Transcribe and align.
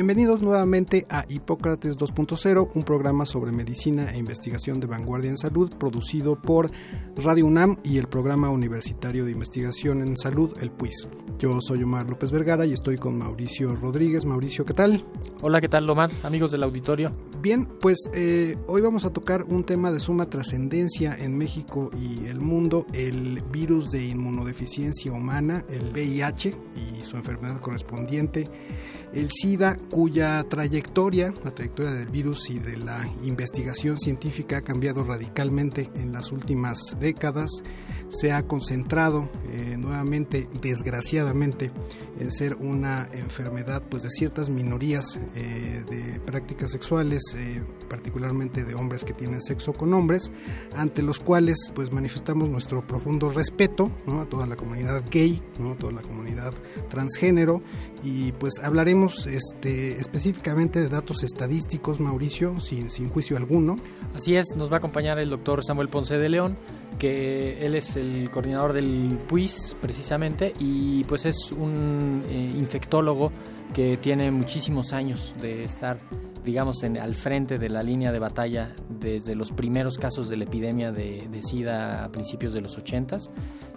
Bienvenidos 0.00 0.40
nuevamente 0.40 1.04
a 1.10 1.26
Hipócrates 1.28 1.98
2.0, 1.98 2.70
un 2.72 2.82
programa 2.84 3.26
sobre 3.26 3.52
medicina 3.52 4.10
e 4.10 4.16
investigación 4.16 4.80
de 4.80 4.86
vanguardia 4.86 5.28
en 5.28 5.36
salud 5.36 5.70
producido 5.76 6.40
por 6.40 6.70
Radio 7.16 7.44
UNAM 7.44 7.76
y 7.84 7.98
el 7.98 8.08
Programa 8.08 8.48
Universitario 8.48 9.26
de 9.26 9.32
Investigación 9.32 10.00
en 10.00 10.16
Salud, 10.16 10.56
el 10.62 10.70
PUIS. 10.70 11.06
Yo 11.38 11.60
soy 11.60 11.82
Omar 11.82 12.08
López 12.08 12.32
Vergara 12.32 12.64
y 12.64 12.72
estoy 12.72 12.96
con 12.96 13.18
Mauricio 13.18 13.74
Rodríguez. 13.74 14.24
Mauricio, 14.24 14.64
¿qué 14.64 14.72
tal? 14.72 15.02
Hola, 15.42 15.60
¿qué 15.60 15.68
tal, 15.68 15.88
Omar? 15.90 16.10
Amigos 16.22 16.50
del 16.50 16.62
auditorio. 16.62 17.12
Bien, 17.42 17.66
pues 17.66 17.98
eh, 18.14 18.56
hoy 18.68 18.80
vamos 18.80 19.04
a 19.04 19.10
tocar 19.10 19.42
un 19.42 19.64
tema 19.64 19.92
de 19.92 20.00
suma 20.00 20.24
trascendencia 20.24 21.14
en 21.14 21.36
México 21.36 21.90
y 22.00 22.26
el 22.26 22.40
mundo, 22.40 22.86
el 22.94 23.42
virus 23.52 23.90
de 23.90 24.06
inmunodeficiencia 24.06 25.12
humana, 25.12 25.62
el 25.68 25.90
VIH 25.92 26.54
y 26.74 27.04
su 27.04 27.18
enfermedad 27.18 27.60
correspondiente 27.60 28.48
el 29.12 29.30
SIDA, 29.30 29.76
cuya 29.90 30.42
trayectoria, 30.44 31.32
la 31.44 31.50
trayectoria 31.50 31.92
del 31.92 32.08
virus 32.08 32.50
y 32.50 32.58
de 32.58 32.76
la 32.76 33.08
investigación 33.24 33.98
científica 33.98 34.58
ha 34.58 34.62
cambiado 34.62 35.02
radicalmente 35.02 35.90
en 35.94 36.12
las 36.12 36.32
últimas 36.32 36.96
décadas, 37.00 37.50
se 38.08 38.32
ha 38.32 38.42
concentrado 38.42 39.30
eh, 39.50 39.76
nuevamente, 39.78 40.48
desgraciadamente, 40.60 41.70
en 42.18 42.30
ser 42.30 42.56
una 42.56 43.08
enfermedad 43.12 43.82
pues, 43.88 44.02
de 44.02 44.10
ciertas 44.10 44.50
minorías 44.50 45.18
eh, 45.36 45.84
de 45.88 46.20
prácticas 46.20 46.70
sexuales, 46.70 47.22
eh, 47.36 47.62
particularmente 47.88 48.64
de 48.64 48.74
hombres 48.74 49.04
que 49.04 49.12
tienen 49.12 49.40
sexo 49.40 49.72
con 49.72 49.94
hombres, 49.94 50.32
ante 50.76 51.02
los 51.02 51.20
cuales 51.20 51.72
pues, 51.74 51.92
manifestamos 51.92 52.48
nuestro 52.48 52.86
profundo 52.86 53.28
respeto 53.28 53.90
a 54.08 54.24
toda 54.26 54.46
la 54.46 54.56
comunidad 54.56 55.04
gay, 55.10 55.40
¿no? 55.58 55.72
a 55.72 55.76
toda 55.76 55.92
la 55.92 56.02
comunidad 56.02 56.52
transgénero, 56.88 57.62
y 58.02 58.32
pues 58.32 58.54
hablaremos 58.62 58.99
este, 59.06 59.92
específicamente 59.92 60.80
de 60.80 60.88
datos 60.88 61.22
estadísticos, 61.22 62.00
Mauricio, 62.00 62.60
sin, 62.60 62.90
sin 62.90 63.08
juicio 63.08 63.36
alguno. 63.36 63.76
Así 64.14 64.36
es, 64.36 64.54
nos 64.56 64.70
va 64.70 64.76
a 64.76 64.78
acompañar 64.78 65.18
el 65.18 65.30
doctor 65.30 65.64
Samuel 65.64 65.88
Ponce 65.88 66.18
de 66.18 66.28
León, 66.28 66.56
que 66.98 67.58
él 67.64 67.74
es 67.74 67.96
el 67.96 68.30
coordinador 68.30 68.72
del 68.72 69.18
PUIS 69.28 69.76
precisamente 69.80 70.52
y 70.58 71.04
pues 71.04 71.24
es 71.26 71.52
un 71.52 72.22
eh, 72.28 72.52
infectólogo 72.56 73.32
que 73.74 73.96
tiene 73.96 74.30
muchísimos 74.30 74.92
años 74.92 75.34
de 75.40 75.64
estar 75.64 75.98
digamos 76.44 76.82
en, 76.82 76.98
al 76.98 77.14
frente 77.14 77.58
de 77.58 77.68
la 77.68 77.82
línea 77.82 78.12
de 78.12 78.18
batalla 78.18 78.74
desde 78.88 79.34
los 79.34 79.52
primeros 79.52 79.98
casos 79.98 80.28
de 80.28 80.36
la 80.36 80.44
epidemia 80.44 80.92
de, 80.92 81.28
de 81.30 81.42
SIDA 81.42 82.04
a 82.04 82.12
principios 82.12 82.52
de 82.52 82.60
los 82.60 82.76
80 82.76 83.18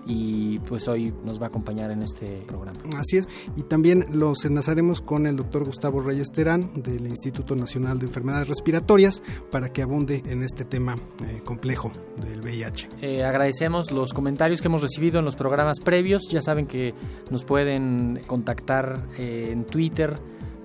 y 0.05 0.59
pues 0.59 0.87
hoy 0.87 1.13
nos 1.23 1.39
va 1.39 1.45
a 1.45 1.47
acompañar 1.47 1.91
en 1.91 2.03
este 2.03 2.43
programa. 2.47 2.79
Así 2.97 3.17
es, 3.17 3.27
y 3.55 3.63
también 3.63 4.05
los 4.11 4.45
enlazaremos 4.45 5.01
con 5.01 5.27
el 5.27 5.35
doctor 5.35 5.63
Gustavo 5.65 6.01
Reyes 6.01 6.31
Terán 6.31 6.71
del 6.81 7.07
Instituto 7.07 7.55
Nacional 7.55 7.99
de 7.99 8.07
Enfermedades 8.07 8.47
Respiratorias 8.47 9.23
para 9.51 9.69
que 9.69 9.81
abunde 9.81 10.23
en 10.25 10.43
este 10.43 10.65
tema 10.65 10.95
eh, 10.95 11.41
complejo 11.43 11.91
del 12.21 12.41
VIH. 12.41 12.89
Eh, 13.01 13.23
agradecemos 13.23 13.91
los 13.91 14.13
comentarios 14.13 14.61
que 14.61 14.67
hemos 14.67 14.81
recibido 14.81 15.19
en 15.19 15.25
los 15.25 15.35
programas 15.35 15.79
previos, 15.79 16.23
ya 16.29 16.41
saben 16.41 16.67
que 16.67 16.93
nos 17.31 17.43
pueden 17.43 18.21
contactar 18.27 19.03
eh, 19.17 19.49
en 19.51 19.65
Twitter, 19.65 20.15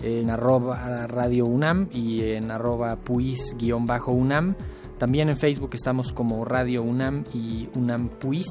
en 0.03 0.31
arroba 0.31 1.07
Radio 1.07 1.47
UNAM 1.47 1.89
y 1.93 2.33
en 2.33 2.51
arroba 2.51 2.97
puis-UNAM. 2.97 4.57
También 4.99 5.29
en 5.29 5.37
Facebook 5.37 5.71
estamos 5.75 6.13
como 6.13 6.45
Radio 6.45 6.83
UNAM 6.83 7.23
y 7.33 7.69
UNAM 7.75 8.09
Puis 8.19 8.47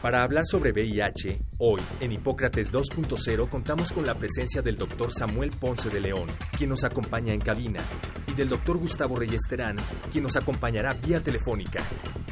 Para 0.01 0.23
hablar 0.23 0.47
sobre 0.47 0.71
VIH, 0.71 1.41
hoy 1.59 1.81
en 2.01 2.13
Hipócrates 2.13 2.73
2.0 2.73 3.49
contamos 3.49 3.93
con 3.93 4.07
la 4.07 4.17
presencia 4.17 4.63
del 4.63 4.77
doctor 4.77 5.13
Samuel 5.13 5.51
Ponce 5.51 5.91
de 5.91 6.01
León, 6.01 6.29
quien 6.57 6.71
nos 6.71 6.85
acompaña 6.85 7.33
en 7.33 7.41
cabina, 7.41 7.81
y 8.29 8.35
del 8.35 8.49
doctor 8.49 8.79
Gustavo 8.79 9.17
Reyes 9.17 9.43
Terán, 9.49 9.77
quien 10.11 10.23
nos 10.23 10.37
acompañará 10.37 10.95
vía 10.95 11.21
telefónica. 11.21 11.83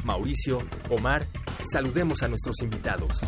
Mauricio, 0.05 0.59
Omar, 0.89 1.25
saludemos 1.61 2.23
a 2.23 2.29
nuestros 2.29 2.61
invitados. 2.61 3.25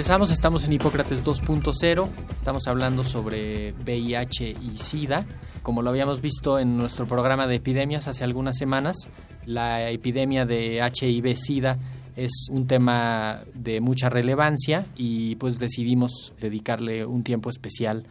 Regresamos, 0.00 0.30
estamos 0.30 0.64
en 0.64 0.72
Hipócrates 0.72 1.26
2.0, 1.26 2.08
estamos 2.34 2.66
hablando 2.68 3.04
sobre 3.04 3.74
VIH 3.84 4.48
y 4.48 4.78
SIDA. 4.78 5.26
Como 5.62 5.82
lo 5.82 5.90
habíamos 5.90 6.22
visto 6.22 6.58
en 6.58 6.78
nuestro 6.78 7.06
programa 7.06 7.46
de 7.46 7.56
epidemias 7.56 8.08
hace 8.08 8.24
algunas 8.24 8.56
semanas, 8.56 9.10
la 9.44 9.90
epidemia 9.90 10.46
de 10.46 10.78
HIV-SIDA 10.78 11.78
es 12.16 12.46
un 12.50 12.66
tema 12.66 13.42
de 13.52 13.82
mucha 13.82 14.08
relevancia 14.08 14.86
y 14.96 15.36
pues 15.36 15.58
decidimos 15.58 16.32
dedicarle 16.40 17.04
un 17.04 17.22
tiempo 17.22 17.50
especial 17.50 18.06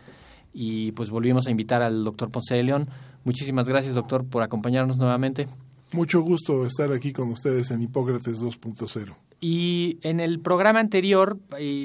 y 0.54 0.92
pues 0.92 1.10
volvimos 1.10 1.48
a 1.48 1.50
invitar 1.50 1.82
al 1.82 2.04
doctor 2.04 2.30
Ponce 2.30 2.54
de 2.54 2.62
León. 2.62 2.88
Muchísimas 3.24 3.68
gracias 3.68 3.96
doctor 3.96 4.26
por 4.26 4.44
acompañarnos 4.44 4.98
nuevamente. 4.98 5.48
Mucho 5.92 6.22
gusto 6.22 6.68
estar 6.68 6.94
aquí 6.94 7.12
con 7.12 7.32
ustedes 7.32 7.72
en 7.72 7.82
Hipócrates 7.82 8.44
2.0. 8.44 9.16
Y 9.42 10.00
en 10.02 10.20
el 10.20 10.40
programa 10.40 10.80
anterior, 10.80 11.40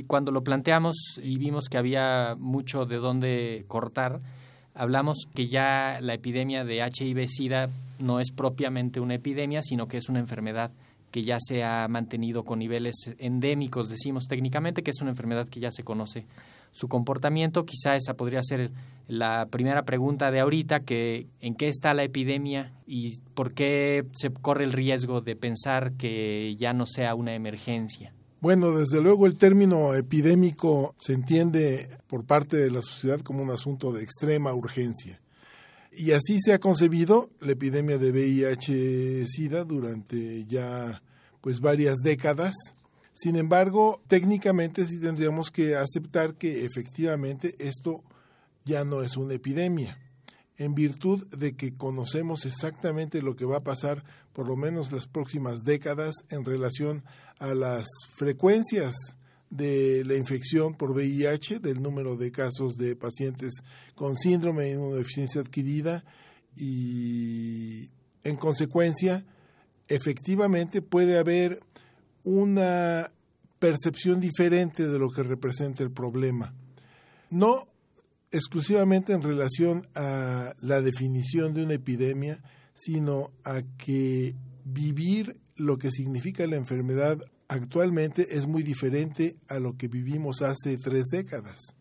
cuando 0.06 0.32
lo 0.32 0.42
planteamos 0.42 1.20
y 1.22 1.36
vimos 1.38 1.68
que 1.68 1.78
había 1.78 2.36
mucho 2.38 2.84
de 2.84 2.96
dónde 2.96 3.64
cortar, 3.68 4.20
hablamos 4.74 5.28
que 5.34 5.46
ya 5.46 5.98
la 6.00 6.14
epidemia 6.14 6.64
de 6.64 6.80
HIV-Sida 6.84 7.68
no 8.00 8.18
es 8.18 8.32
propiamente 8.32 8.98
una 8.98 9.14
epidemia, 9.14 9.62
sino 9.62 9.86
que 9.86 9.98
es 9.98 10.08
una 10.08 10.18
enfermedad 10.18 10.72
que 11.12 11.22
ya 11.22 11.38
se 11.38 11.62
ha 11.62 11.86
mantenido 11.86 12.42
con 12.42 12.58
niveles 12.58 13.14
endémicos, 13.18 13.88
decimos 13.88 14.26
técnicamente, 14.26 14.82
que 14.82 14.90
es 14.90 15.00
una 15.00 15.10
enfermedad 15.10 15.48
que 15.48 15.60
ya 15.60 15.70
se 15.70 15.84
conoce 15.84 16.26
su 16.74 16.88
comportamiento. 16.88 17.64
Quizá 17.64 17.96
esa 17.96 18.14
podría 18.14 18.42
ser 18.42 18.70
la 19.08 19.46
primera 19.50 19.84
pregunta 19.84 20.30
de 20.30 20.40
ahorita, 20.40 20.80
que 20.80 21.26
en 21.40 21.54
qué 21.54 21.68
está 21.68 21.94
la 21.94 22.04
epidemia 22.04 22.72
y 22.86 23.18
por 23.34 23.54
qué 23.54 24.04
se 24.12 24.30
corre 24.30 24.64
el 24.64 24.72
riesgo 24.72 25.20
de 25.20 25.36
pensar 25.36 25.92
que 25.92 26.54
ya 26.58 26.72
no 26.72 26.86
sea 26.86 27.14
una 27.14 27.34
emergencia. 27.34 28.12
Bueno, 28.40 28.72
desde 28.72 29.00
luego 29.00 29.26
el 29.26 29.38
término 29.38 29.94
epidémico 29.94 30.94
se 31.00 31.14
entiende 31.14 31.88
por 32.06 32.24
parte 32.24 32.58
de 32.58 32.70
la 32.70 32.82
sociedad 32.82 33.20
como 33.20 33.42
un 33.42 33.50
asunto 33.50 33.90
de 33.92 34.02
extrema 34.02 34.52
urgencia. 34.52 35.20
Y 35.90 36.10
así 36.10 36.38
se 36.40 36.52
ha 36.52 36.58
concebido 36.58 37.30
la 37.40 37.52
epidemia 37.52 37.98
de 37.98 38.10
VIH-Sida 38.10 39.64
durante 39.64 40.44
ya 40.44 41.00
pues 41.40 41.60
varias 41.60 41.98
décadas. 42.02 42.54
Sin 43.14 43.36
embargo, 43.36 44.02
técnicamente 44.08 44.84
sí 44.84 45.00
tendríamos 45.00 45.52
que 45.52 45.76
aceptar 45.76 46.34
que 46.34 46.64
efectivamente 46.66 47.54
esto 47.60 48.02
ya 48.64 48.84
no 48.84 49.02
es 49.02 49.16
una 49.16 49.34
epidemia, 49.34 49.98
en 50.56 50.74
virtud 50.74 51.26
de 51.28 51.54
que 51.54 51.76
conocemos 51.76 52.44
exactamente 52.44 53.22
lo 53.22 53.36
que 53.36 53.44
va 53.44 53.58
a 53.58 53.64
pasar 53.64 54.02
por 54.32 54.48
lo 54.48 54.56
menos 54.56 54.92
las 54.92 55.06
próximas 55.06 55.62
décadas 55.62 56.14
en 56.30 56.44
relación 56.44 57.04
a 57.38 57.54
las 57.54 57.86
frecuencias 58.16 58.94
de 59.48 60.02
la 60.04 60.16
infección 60.16 60.74
por 60.74 60.90
VIH, 60.90 61.60
del 61.60 61.80
número 61.82 62.16
de 62.16 62.32
casos 62.32 62.76
de 62.76 62.96
pacientes 62.96 63.62
con 63.94 64.16
síndrome 64.16 64.64
de 64.64 64.72
inmunodeficiencia 64.72 65.40
adquirida 65.40 66.04
y 66.56 67.90
en 68.24 68.36
consecuencia 68.36 69.24
efectivamente 69.86 70.82
puede 70.82 71.18
haber 71.18 71.60
una 72.24 73.10
percepción 73.58 74.20
diferente 74.20 74.88
de 74.88 74.98
lo 74.98 75.10
que 75.10 75.22
representa 75.22 75.82
el 75.82 75.90
problema. 75.90 76.54
No 77.30 77.68
exclusivamente 78.30 79.12
en 79.12 79.22
relación 79.22 79.86
a 79.94 80.54
la 80.60 80.80
definición 80.80 81.54
de 81.54 81.64
una 81.64 81.74
epidemia, 81.74 82.40
sino 82.74 83.30
a 83.44 83.62
que 83.78 84.34
vivir 84.64 85.38
lo 85.56 85.78
que 85.78 85.92
significa 85.92 86.46
la 86.46 86.56
enfermedad 86.56 87.18
actualmente 87.48 88.36
es 88.36 88.46
muy 88.46 88.62
diferente 88.62 89.36
a 89.48 89.60
lo 89.60 89.76
que 89.76 89.88
vivimos 89.88 90.42
hace 90.42 90.76
tres 90.78 91.04
décadas, 91.12 91.76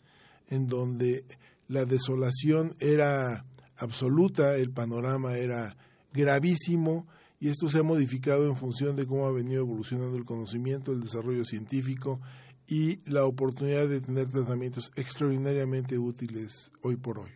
en 0.47 0.67
donde 0.67 1.25
la 1.67 1.85
desolación 1.85 2.75
era 2.79 3.45
absoluta, 3.77 4.55
el 4.55 4.69
panorama 4.69 5.35
era 5.35 5.75
gravísimo 6.13 7.07
y 7.43 7.49
esto 7.49 7.67
se 7.67 7.79
ha 7.79 7.83
modificado 7.83 8.47
en 8.47 8.55
función 8.55 8.95
de 8.95 9.05
cómo 9.05 9.27
ha 9.27 9.31
venido 9.33 9.63
evolucionando 9.63 10.15
el 10.15 10.23
conocimiento, 10.23 10.93
el 10.93 11.01
desarrollo 11.01 11.43
científico 11.43 12.21
y 12.69 13.01
la 13.11 13.25
oportunidad 13.25 13.85
de 13.89 13.99
tener 13.99 14.29
tratamientos 14.29 14.93
extraordinariamente 14.95 15.99
útiles 15.99 16.71
hoy 16.83 16.95
por 16.95 17.19
hoy. 17.19 17.31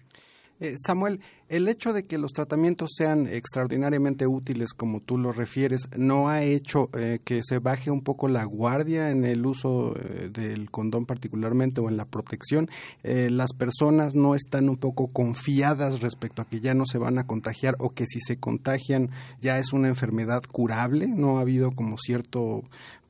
Eh, 0.60 0.76
Samuel, 0.84 1.20
el 1.50 1.68
hecho 1.68 1.94
de 1.94 2.06
que 2.06 2.18
los 2.18 2.34
tratamientos 2.34 2.90
sean 2.98 3.28
extraordinariamente 3.28 4.26
útiles, 4.26 4.74
como 4.74 5.02
tú 5.02 5.20
lo 5.20 5.32
refieres, 5.32 5.88
¿no 5.96 6.30
ha 6.30 6.44
hecho 6.44 6.90
eh, 6.98 7.20
que 7.24 7.42
se 7.44 7.60
baje 7.60 7.92
un 7.92 8.02
poco 8.02 8.28
la 8.28 8.44
guardia 8.44 9.12
en 9.12 9.24
el 9.24 9.46
uso 9.46 9.96
eh, 9.96 10.30
del 10.30 10.72
condón 10.72 11.06
particularmente 11.06 11.80
o 11.80 11.90
en 11.90 11.98
la 11.98 12.06
protección? 12.06 12.70
¿Las 13.04 13.54
personas 13.54 14.16
no 14.16 14.36
están 14.36 14.68
un 14.68 14.78
poco 14.78 15.08
confiadas 15.08 16.02
respecto 16.02 16.42
a 16.42 16.46
que 16.46 16.60
ya 16.60 16.74
no 16.74 16.86
se 16.86 16.98
van 16.98 17.18
a 17.20 17.26
contagiar 17.26 17.76
o 17.80 17.92
que 17.92 18.06
si 18.06 18.20
se 18.20 18.38
contagian 18.38 19.10
ya 19.40 19.60
es 19.60 19.74
una 19.74 19.88
enfermedad 19.88 20.44
curable? 20.52 21.08
¿No 21.08 21.38
ha 21.38 21.42
habido 21.42 21.72
como 21.72 21.98
cierto 21.98 22.64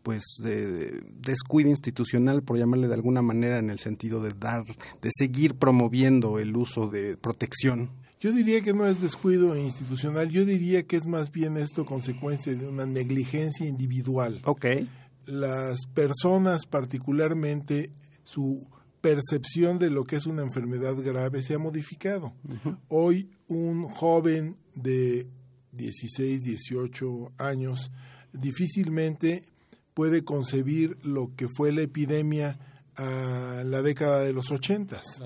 pues 0.08 0.24
de 0.42 1.04
descuido 1.20 1.70
institucional, 1.70 2.42
por 2.42 2.58
llamarle 2.58 2.88
de 2.88 2.94
alguna 2.94 3.22
manera, 3.22 3.60
en 3.60 3.70
el 3.70 3.78
sentido 3.78 4.24
de 4.24 4.32
dar, 4.32 4.64
de 4.64 5.10
seguir 5.14 5.56
promoviendo 5.56 6.40
el 6.40 6.56
uso 6.56 6.90
de 6.90 7.18
protección. 7.18 7.90
Yo 8.22 8.32
diría 8.32 8.62
que 8.62 8.72
no 8.72 8.88
es 8.88 9.02
descuido 9.02 9.58
institucional, 9.58 10.30
yo 10.30 10.46
diría 10.46 10.84
que 10.84 10.96
es 10.96 11.08
más 11.08 11.30
bien 11.34 11.58
esto 11.58 11.86
consecuencia 11.86 12.56
de 12.56 12.66
una 12.66 12.86
negligencia 12.86 13.68
individual. 13.68 14.40
Ok. 14.46 14.68
Las 15.26 15.86
personas, 15.88 16.66
particularmente, 16.68 17.92
su 18.24 18.66
percepción 19.02 19.78
de 19.78 19.90
lo 19.90 20.06
que 20.06 20.16
es 20.16 20.26
una 20.26 20.42
enfermedad 20.42 20.96
grave 21.04 21.44
se 21.44 21.56
ha 21.56 21.60
modificado. 21.60 22.34
Hoy 22.88 23.30
un 23.50 23.84
joven 23.90 24.56
de 24.74 25.28
16, 25.74 26.44
18 26.44 27.34
años 27.40 27.92
difícilmente 28.32 29.44
puede 29.98 30.24
concebir 30.24 30.96
lo 31.02 31.32
que 31.36 31.48
fue 31.50 31.72
la 31.72 31.82
epidemia 31.82 32.60
a 32.98 33.64
la 33.66 33.82
década 33.82 34.20
de 34.20 34.32
los 34.32 34.52
ochentas. 34.52 35.24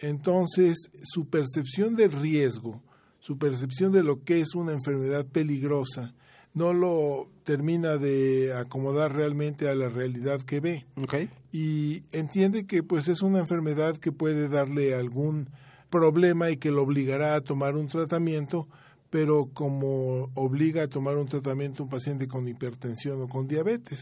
Entonces, 0.00 0.90
su 1.04 1.28
percepción 1.28 1.94
del 1.94 2.10
riesgo, 2.10 2.82
su 3.20 3.38
percepción 3.38 3.92
de 3.92 4.02
lo 4.02 4.24
que 4.24 4.40
es 4.40 4.56
una 4.56 4.72
enfermedad 4.72 5.24
peligrosa, 5.24 6.14
no 6.52 6.72
lo 6.72 7.30
termina 7.44 7.96
de 7.96 8.52
acomodar 8.54 9.14
realmente 9.14 9.68
a 9.68 9.76
la 9.76 9.88
realidad 9.88 10.42
que 10.42 10.58
ve. 10.58 10.84
Y 11.52 12.02
entiende 12.10 12.66
que 12.66 12.82
pues 12.82 13.06
es 13.06 13.22
una 13.22 13.38
enfermedad 13.38 13.98
que 13.98 14.10
puede 14.10 14.48
darle 14.48 14.96
algún 14.96 15.48
problema 15.90 16.50
y 16.50 16.56
que 16.56 16.72
lo 16.72 16.82
obligará 16.82 17.36
a 17.36 17.40
tomar 17.40 17.76
un 17.76 17.86
tratamiento, 17.86 18.66
pero 19.12 19.50
como 19.52 20.30
obliga 20.32 20.84
a 20.84 20.88
tomar 20.88 21.18
un 21.18 21.28
tratamiento 21.28 21.82
un 21.82 21.90
paciente 21.90 22.26
con 22.26 22.48
hipertensión 22.48 23.20
o 23.20 23.28
con 23.28 23.46
diabetes, 23.46 24.00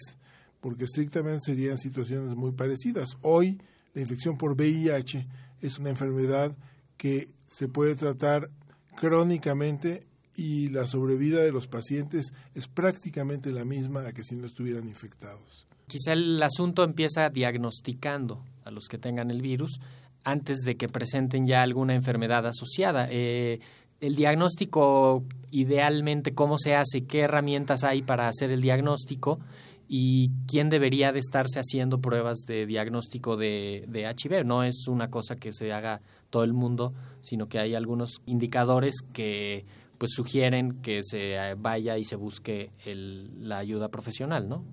porque 0.61 0.85
estrictamente 0.85 1.41
serían 1.47 1.79
situaciones 1.79 2.37
muy 2.37 2.53
parecidas. 2.53 3.17
Hoy 3.23 3.61
la 3.93 4.03
infección 4.03 4.39
por 4.39 4.53
VIH 4.53 5.27
es 5.63 5.81
una 5.81 5.91
enfermedad 5.91 6.57
que 6.97 7.29
se 7.49 7.67
puede 7.67 7.97
tratar 7.97 8.51
crónicamente 8.95 9.99
y 10.37 10.69
la 10.69 10.87
sobrevida 10.87 11.41
de 11.43 11.51
los 11.51 11.67
pacientes 11.67 12.33
es 12.55 12.69
prácticamente 12.69 13.51
la 13.51 13.65
misma 13.65 14.07
a 14.07 14.13
que 14.13 14.23
si 14.23 14.37
no 14.37 14.47
estuvieran 14.47 14.87
infectados. 14.87 15.67
Quizá 15.89 16.13
el 16.13 16.41
asunto 16.41 16.85
empieza 16.85 17.31
diagnosticando 17.31 18.45
a 18.65 18.71
los 18.71 18.87
que 18.87 18.97
tengan 18.97 19.33
el 19.33 19.43
virus 19.43 19.81
antes 20.23 20.59
de 20.59 20.77
que 20.77 20.89
presenten 20.89 21.49
ya 21.49 21.63
alguna 21.63 21.95
enfermedad 21.97 22.47
asociada. 22.47 23.09
Eh, 23.11 23.59
el 24.01 24.17
diagnóstico 24.17 25.25
idealmente 25.51 26.35
cómo 26.35 26.59
se 26.59 26.75
hace, 26.75 27.05
qué 27.05 27.21
herramientas 27.21 27.85
hay 27.85 28.03
para 28.03 28.29
hacer 28.29 28.51
el 28.51 28.61
diagnóstico 28.61 29.41
y 29.89 30.31
quién 30.47 30.69
debería 30.69 31.13
de 31.13 31.19
estarse 31.19 31.59
haciendo 31.59 32.01
pruebas 32.01 32.39
de 32.47 32.67
diagnóstico 32.67 33.37
de, 33.37 33.85
de 33.89 34.03
HIV. 34.03 34.45
No 34.45 34.63
es 34.63 34.87
una 34.87 35.11
cosa 35.11 35.37
que 35.37 35.53
se 35.53 35.73
haga 35.73 36.01
todo 36.31 36.45
el 36.45 36.53
mundo, 36.53 36.95
sino 37.23 37.49
que 37.49 37.59
hay 37.59 37.75
algunos 37.75 38.23
indicadores 38.27 38.95
que 39.13 39.67
pues 39.99 40.13
sugieren 40.15 40.81
que 40.81 41.03
se 41.03 41.37
vaya 41.59 41.99
y 41.99 42.05
se 42.05 42.17
busque 42.17 42.71
el, 42.87 43.49
la 43.49 43.59
ayuda 43.59 43.91
profesional, 43.91 44.49
¿no? 44.49 44.65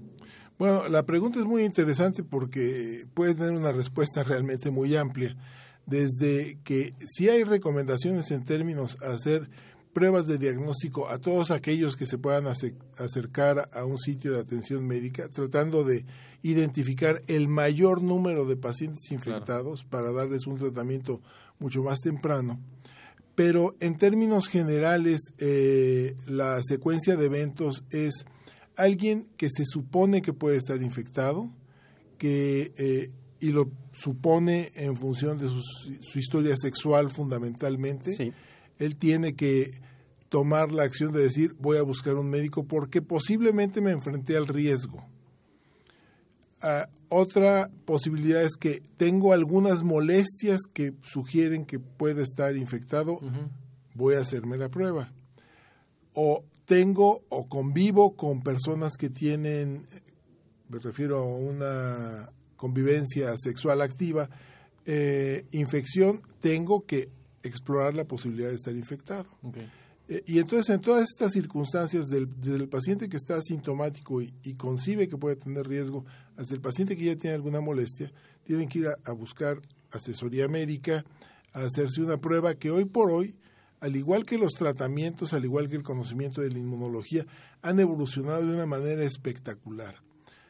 Bueno, 0.57 0.87
la 0.87 1.05
pregunta 1.05 1.37
es 1.37 1.45
muy 1.45 1.63
interesante 1.63 2.23
porque 2.23 3.05
puede 3.13 3.35
tener 3.35 3.51
una 3.51 3.71
respuesta 3.71 4.23
realmente 4.23 4.71
muy 4.71 4.95
amplia 4.95 5.35
desde 5.87 6.59
que 6.63 6.93
si 7.05 7.29
hay 7.29 7.43
recomendaciones 7.43 8.29
en 8.31 8.43
términos 8.43 8.97
a 9.01 9.11
hacer 9.11 9.49
pruebas 9.93 10.27
de 10.27 10.37
diagnóstico 10.37 11.09
a 11.09 11.17
todos 11.17 11.49
aquellos 11.49 11.95
que 11.95 12.05
se 12.05 12.19
puedan 12.19 12.45
acercar 12.45 13.67
a 13.73 13.83
un 13.83 13.97
sitio 13.97 14.33
de 14.33 14.41
atención 14.41 14.85
médica, 14.85 15.27
tratando 15.27 15.83
de 15.83 16.05
identificar 16.43 17.19
el 17.25 17.47
mayor 17.47 18.03
número 18.03 18.45
de 18.45 18.57
pacientes 18.57 19.11
infectados 19.11 19.85
para 19.85 20.11
darles 20.11 20.45
un 20.45 20.59
tratamiento 20.59 21.19
mucho 21.57 21.81
más 21.81 22.01
temprano. 22.01 22.59
Pero 23.33 23.75
en 23.79 23.97
términos 23.97 24.47
generales, 24.47 25.33
eh, 25.39 26.15
la 26.27 26.61
secuencia 26.61 27.15
de 27.15 27.25
eventos 27.25 27.83
es 27.89 28.25
alguien 28.75 29.27
que 29.37 29.49
se 29.49 29.65
supone 29.65 30.21
que 30.21 30.33
puede 30.33 30.57
estar 30.57 30.81
infectado, 30.83 31.51
que 32.19 32.71
eh, 32.77 33.09
y 33.39 33.51
lo 33.51 33.69
supone 33.91 34.71
en 34.75 34.97
función 34.97 35.37
de 35.37 35.47
su, 35.47 36.19
historia 36.19 36.55
sexual 36.57 37.09
fundamentalmente, 37.09 38.33
él 38.79 38.95
tiene 38.95 39.35
que 39.35 39.79
tomar 40.29 40.71
la 40.71 40.83
acción 40.83 41.13
de 41.13 41.21
decir 41.21 41.55
voy 41.59 41.77
a 41.77 41.83
buscar 41.83 42.15
un 42.15 42.29
médico 42.29 42.65
porque 42.65 43.01
posiblemente 43.01 43.81
me 43.81 43.91
enfrenté 43.91 44.35
al 44.37 44.47
riesgo. 44.47 45.05
Ah, 46.61 46.89
otra 47.09 47.69
posibilidad 47.85 48.41
es 48.41 48.57
que 48.57 48.81
tengo 48.97 49.31
algunas 49.31 49.83
molestias 49.83 50.61
que 50.73 50.93
sugieren 51.03 51.65
que 51.65 51.79
puede 51.79 52.23
estar 52.23 52.57
infectado, 52.57 53.19
voy 53.93 54.15
a 54.15 54.21
hacerme 54.21 54.57
la 54.57 54.69
prueba. 54.69 55.11
O 56.13 56.43
tengo 56.65 57.23
o 57.29 57.45
convivo 57.45 58.15
con 58.15 58.41
personas 58.41 58.97
que 58.97 59.09
tienen, 59.09 59.87
me 60.67 60.79
refiero 60.79 61.19
a 61.19 61.23
una 61.23 62.31
convivencia 62.57 63.37
sexual 63.37 63.81
activa, 63.81 64.29
eh, 64.85 65.45
infección, 65.51 66.21
tengo 66.39 66.85
que 66.85 67.09
explorar 67.43 67.95
la 67.95 68.05
posibilidad 68.05 68.49
de 68.49 68.55
estar 68.55 68.75
infectado. 68.75 69.27
Eh, 70.09 70.23
y 70.25 70.39
entonces 70.39 70.73
en 70.73 70.81
todas 70.81 71.03
estas 71.03 71.33
circunstancias, 71.33 72.07
del, 72.07 72.29
desde 72.39 72.57
el 72.57 72.69
paciente 72.69 73.09
que 73.09 73.17
está 73.17 73.35
asintomático 73.35 74.21
y, 74.21 74.31
concibe 74.55 75.07
que 75.07 75.17
puede 75.17 75.35
tener 75.35 75.67
riesgo, 75.67 76.05
hasta 76.37 76.53
el 76.53 76.61
paciente 76.61 76.95
que 76.95 77.03
ya 77.03 77.15
tiene 77.15 77.35
alguna 77.35 77.61
molestia, 77.61 78.11
tienen 78.43 78.69
que 78.69 78.79
ir 78.79 78.87
a, 78.87 79.11
buscar 79.11 79.59
asesoría 79.91 80.47
médica, 80.47 81.05
a 81.53 81.61
hacerse 81.61 82.01
una 82.01 82.17
prueba 82.17 82.55
que 82.55 82.71
hoy 82.71 82.85
por 82.85 83.11
hoy, 83.11 83.35
al 83.79 83.95
igual 83.95 84.25
que 84.25 84.37
los 84.37 84.53
tratamientos, 84.53 85.33
al 85.33 85.43
igual 85.43 85.67
que 85.67 85.75
el 85.75 85.83
conocimiento 85.83 86.41
de 86.41 86.51
la 86.51 86.59
inmunología, 86.59 87.25
han 87.61 87.79
evolucionado 87.79 88.45
de 88.45 88.55
una 88.55 88.65
manera 88.65 89.03
espectacular. 89.03 90.01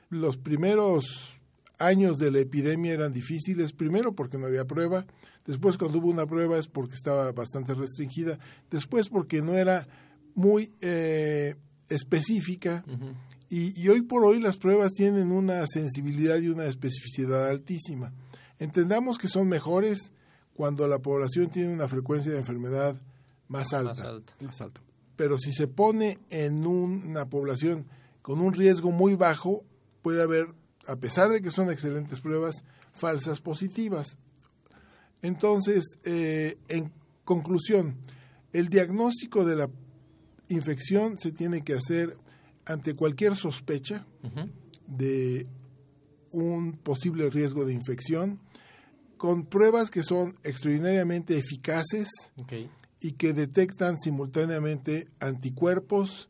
Los 0.10 0.38
primeros 0.38 1.37
años 1.80 2.18
de 2.18 2.32
la 2.32 2.40
epidemia 2.40 2.94
eran 2.94 3.14
difíciles, 3.14 3.74
primero 3.74 4.14
porque 4.14 4.38
no 4.38 4.48
había 4.48 4.66
prueba, 4.66 5.06
después 5.46 5.78
cuando 5.78 6.00
hubo 6.00 6.10
una 6.10 6.26
prueba 6.26 6.58
es 6.58 6.68
porque 6.68 6.96
estaba 6.96 7.32
bastante 7.32 7.74
restringida, 7.74 8.40
después 8.72 9.10
porque 9.10 9.42
no 9.42 9.54
era 9.54 9.88
muy 10.36 10.72
eh, 10.82 11.56
específica 11.90 12.84
y, 13.50 13.80
y, 13.82 13.88
hoy 13.90 14.02
por 14.02 14.26
hoy 14.26 14.40
las 14.40 14.58
pruebas 14.58 14.94
tienen 14.94 15.32
una 15.32 15.66
sensibilidad 15.68 16.38
y 16.40 16.50
una 16.50 16.66
especificidad 16.66 17.48
altísima. 17.50 18.14
Entendamos 18.60 19.18
que 19.18 19.28
son 19.28 19.48
mejores 19.48 20.12
cuando 20.54 20.88
la 20.88 21.00
población 21.00 21.50
tiene 21.50 21.72
una 21.72 21.88
frecuencia 21.88 22.32
de 22.32 22.40
enfermedad 22.40 23.00
más 23.48 23.74
alta. 23.74 23.92
Más 24.42 24.62
alta. 24.62 24.82
Pero 25.16 25.38
si 25.38 25.54
se 25.54 25.68
pone 25.68 26.20
en 26.30 26.66
una 26.66 27.30
población 27.30 27.86
con 28.22 28.42
un 28.42 28.54
riesgo 28.54 28.92
muy 28.92 29.16
bajo, 29.16 29.64
puede 30.02 30.22
haber 30.22 30.48
a 30.88 30.96
pesar 30.96 31.30
de 31.30 31.42
que 31.42 31.52
son 31.52 31.70
excelentes 31.70 32.20
pruebas, 32.20 32.64
falsas 32.94 33.42
positivas. 33.42 34.18
Entonces, 35.22 35.98
eh, 36.04 36.58
en 36.68 36.92
conclusión, 37.24 37.98
el 38.54 38.70
diagnóstico 38.70 39.46
de 39.46 39.56
la 39.56 39.70
infección 40.50 41.18
se 41.18 41.32
tiene 41.32 41.62
que 41.62 41.74
hacer 41.74 42.18
ante 42.66 42.96
cualquier 42.96 43.36
sospecha 43.36 44.06
de 44.88 45.48
un 46.32 46.74
posible 46.74 47.30
riesgo 47.30 47.66
de 47.66 47.74
infección, 47.74 48.40
con 49.18 49.46
pruebas 49.46 49.90
que 49.90 50.04
son 50.04 50.38
extraordinariamente 50.44 51.38
eficaces 51.38 52.10
y 53.00 53.12
que 53.14 53.34
detectan 53.34 53.98
simultáneamente 53.98 55.08
anticuerpos 55.20 56.30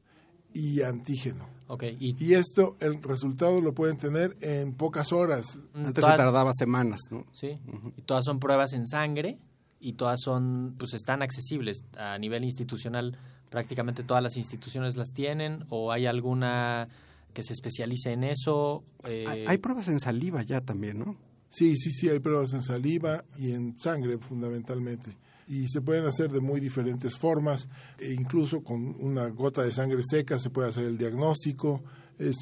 y 0.53 0.81
antígeno. 0.81 1.56
Y, 1.99 2.33
esto, 2.33 2.77
el 2.79 3.01
resultado 3.01 3.59
lo 3.61 3.73
pueden 3.73 3.97
tener 3.97 4.35
en 4.41 4.73
pocas 4.73 5.11
horas. 5.11 5.57
Mm, 5.73 5.85
Antes 5.85 6.05
se 6.05 6.11
tardaba 6.15 6.51
semanas, 6.53 7.01
¿no? 7.11 7.25
Sí, 7.33 7.57
y 7.97 8.01
todas 8.03 8.25
son 8.25 8.39
pruebas 8.39 8.73
en 8.73 8.85
sangre 8.85 9.37
y 9.79 9.93
todas 9.93 10.21
son, 10.21 10.75
pues 10.77 10.93
están 10.93 11.21
accesibles 11.21 11.83
a 11.97 12.17
nivel 12.19 12.43
institucional. 12.45 13.17
Prácticamente 13.49 14.03
todas 14.03 14.23
las 14.23 14.37
instituciones 14.37 14.97
las 14.97 15.13
tienen 15.13 15.65
o 15.69 15.91
hay 15.91 16.05
alguna 16.05 16.87
que 17.33 17.43
se 17.43 17.53
especialice 17.53 18.13
en 18.13 18.23
eso. 18.23 18.83
Hay, 19.03 19.45
hay, 19.47 19.57
pruebas 19.57 19.87
en 19.87 19.99
saliva 19.99 20.41
ya 20.43 20.61
también, 20.61 20.99
¿no? 20.99 21.15
Sí, 21.49 21.77
sí, 21.77 21.91
sí, 21.91 22.09
hay 22.09 22.19
pruebas 22.19 22.53
en 22.53 22.63
saliva 22.63 23.23
y 23.37 23.51
en 23.51 23.79
sangre 23.79 24.17
fundamentalmente 24.17 25.17
y 25.47 25.67
se 25.67 25.81
pueden 25.81 26.05
hacer 26.05 26.31
de 26.31 26.41
muy 26.41 26.59
diferentes 26.59 27.17
formas, 27.17 27.69
e 27.97 28.13
incluso 28.13 28.63
con 28.63 28.95
una 28.99 29.27
gota 29.29 29.63
de 29.63 29.71
sangre 29.71 30.01
seca 30.03 30.39
se 30.39 30.49
puede 30.49 30.69
hacer 30.69 30.83
el 30.83 30.97
diagnóstico. 30.97 31.83
Es 32.19 32.35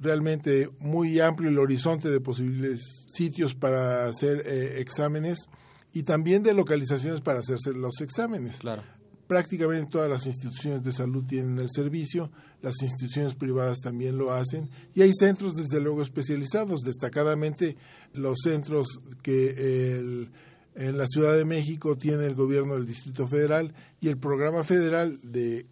realmente 0.00 0.68
muy 0.80 1.20
amplio 1.20 1.48
el 1.48 1.58
horizonte 1.58 2.10
de 2.10 2.20
posibles 2.20 3.06
sitios 3.12 3.54
para 3.54 4.06
hacer 4.06 4.42
eh, 4.46 4.80
exámenes 4.80 5.48
y 5.92 6.02
también 6.02 6.42
de 6.42 6.54
localizaciones 6.54 7.20
para 7.20 7.40
hacerse 7.40 7.72
los 7.72 8.00
exámenes. 8.00 8.58
Claro. 8.58 8.82
Prácticamente 9.30 9.92
todas 9.92 10.10
las 10.10 10.26
instituciones 10.26 10.82
de 10.82 10.92
salud 10.92 11.24
tienen 11.24 11.56
el 11.60 11.68
servicio, 11.70 12.32
las 12.62 12.82
instituciones 12.82 13.36
privadas 13.36 13.78
también 13.78 14.18
lo 14.18 14.32
hacen 14.32 14.68
y 14.92 15.02
hay 15.02 15.12
centros 15.14 15.54
desde 15.54 15.80
luego 15.80 16.02
especializados, 16.02 16.80
destacadamente 16.80 17.76
los 18.12 18.38
centros 18.42 18.98
que 19.22 19.50
el 19.98 20.32
en 20.74 20.98
la 20.98 21.06
Ciudad 21.06 21.36
de 21.36 21.44
México 21.44 21.96
tiene 21.96 22.26
el 22.26 22.34
gobierno 22.34 22.74
del 22.74 22.86
Distrito 22.86 23.28
Federal 23.28 23.72
y 24.00 24.08
el 24.08 24.18
programa 24.18 24.64
federal 24.64 25.16
de 25.22 25.64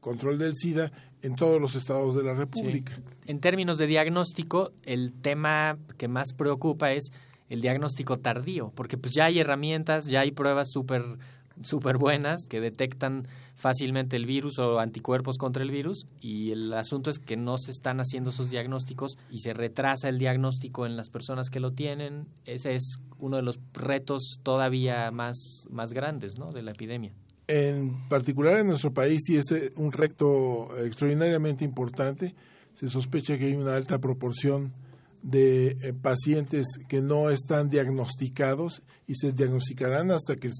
control 0.00 0.38
del 0.38 0.54
SIDA 0.54 0.92
en 1.22 1.36
todos 1.36 1.58
los 1.58 1.74
estados 1.74 2.16
de 2.16 2.22
la 2.22 2.34
República. 2.34 2.92
En 3.24 3.40
términos 3.40 3.78
de 3.78 3.86
diagnóstico, 3.86 4.72
el 4.82 5.14
tema 5.14 5.78
que 5.96 6.08
más 6.08 6.34
preocupa 6.36 6.92
es 6.92 7.12
el 7.48 7.62
diagnóstico 7.62 8.18
tardío, 8.18 8.72
porque 8.74 8.98
pues 8.98 9.14
ya 9.14 9.24
hay 9.24 9.38
herramientas, 9.38 10.04
ya 10.04 10.20
hay 10.20 10.32
pruebas 10.32 10.68
súper 10.70 11.16
super 11.62 11.98
buenas 11.98 12.46
que 12.48 12.60
detectan 12.60 13.26
fácilmente 13.54 14.16
el 14.16 14.26
virus 14.26 14.58
o 14.58 14.78
anticuerpos 14.78 15.38
contra 15.38 15.62
el 15.62 15.70
virus 15.70 16.06
y 16.20 16.50
el 16.50 16.72
asunto 16.74 17.10
es 17.10 17.18
que 17.18 17.36
no 17.36 17.56
se 17.58 17.70
están 17.70 18.00
haciendo 18.00 18.30
esos 18.30 18.50
diagnósticos 18.50 19.16
y 19.30 19.40
se 19.40 19.54
retrasa 19.54 20.08
el 20.08 20.18
diagnóstico 20.18 20.86
en 20.86 20.96
las 20.96 21.10
personas 21.10 21.48
que 21.48 21.60
lo 21.60 21.72
tienen. 21.72 22.26
Ese 22.44 22.74
es 22.74 22.98
uno 23.18 23.36
de 23.36 23.42
los 23.42 23.58
retos 23.72 24.40
todavía 24.42 25.10
más, 25.10 25.66
más 25.70 25.92
grandes 25.92 26.38
¿no? 26.38 26.50
de 26.50 26.62
la 26.62 26.72
epidemia. 26.72 27.12
En 27.48 28.08
particular 28.08 28.58
en 28.58 28.66
nuestro 28.66 28.92
país 28.92 29.22
sí 29.24 29.36
es 29.36 29.50
eh, 29.52 29.70
un 29.76 29.92
reto 29.92 30.68
extraordinariamente 30.84 31.64
importante. 31.64 32.34
Se 32.74 32.88
sospecha 32.88 33.38
que 33.38 33.46
hay 33.46 33.54
una 33.54 33.76
alta 33.76 34.00
proporción 34.00 34.74
de 35.22 35.76
eh, 35.80 35.92
pacientes 35.92 36.66
que 36.88 37.00
no 37.00 37.30
están 37.30 37.68
diagnosticados 37.68 38.82
y 39.06 39.14
se 39.14 39.32
diagnosticarán 39.32 40.10
hasta 40.10 40.36
que 40.36 40.50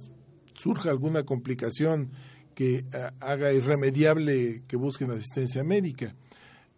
surja 0.57 0.91
alguna 0.91 1.23
complicación 1.25 2.11
que 2.57 2.79
eh, 2.79 2.85
haga 3.21 3.53
irremediable 3.53 4.63
que 4.67 4.77
busquen 4.77 5.11
asistencia 5.11 5.63
médica. 5.63 6.15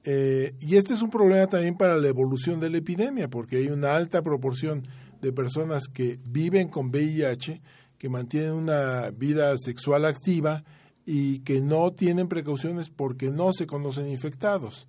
Eh, 0.05 0.53
y 0.61 0.77
este 0.77 0.93
es 0.93 1.03
un 1.03 1.11
problema 1.11 1.47
también 1.47 1.77
para 1.77 1.97
la 1.97 2.09
evolución 2.09 2.61
de 2.61 2.69
la 2.69 2.79
epidemia, 2.79 3.29
porque 3.29 3.59
hay 3.59 3.69
una 3.69 3.95
alta 3.95 4.23
proporción 4.23 4.83
de 5.23 5.33
personas 5.33 5.87
que 5.87 6.19
viven 6.29 6.69
con 6.69 6.89
VIH, 6.89 7.61
que 7.97 8.09
mantienen 8.09 8.55
una 8.55 9.11
vida 9.11 9.57
sexual 9.57 10.05
activa 10.05 10.65
y 11.07 11.41
que 11.41 11.61
no 11.61 11.93
tienen 11.93 12.29
precauciones 12.29 12.91
porque 12.91 13.31
no 13.31 13.53
se 13.53 13.67
conocen 13.67 14.09
infectados. 14.09 14.87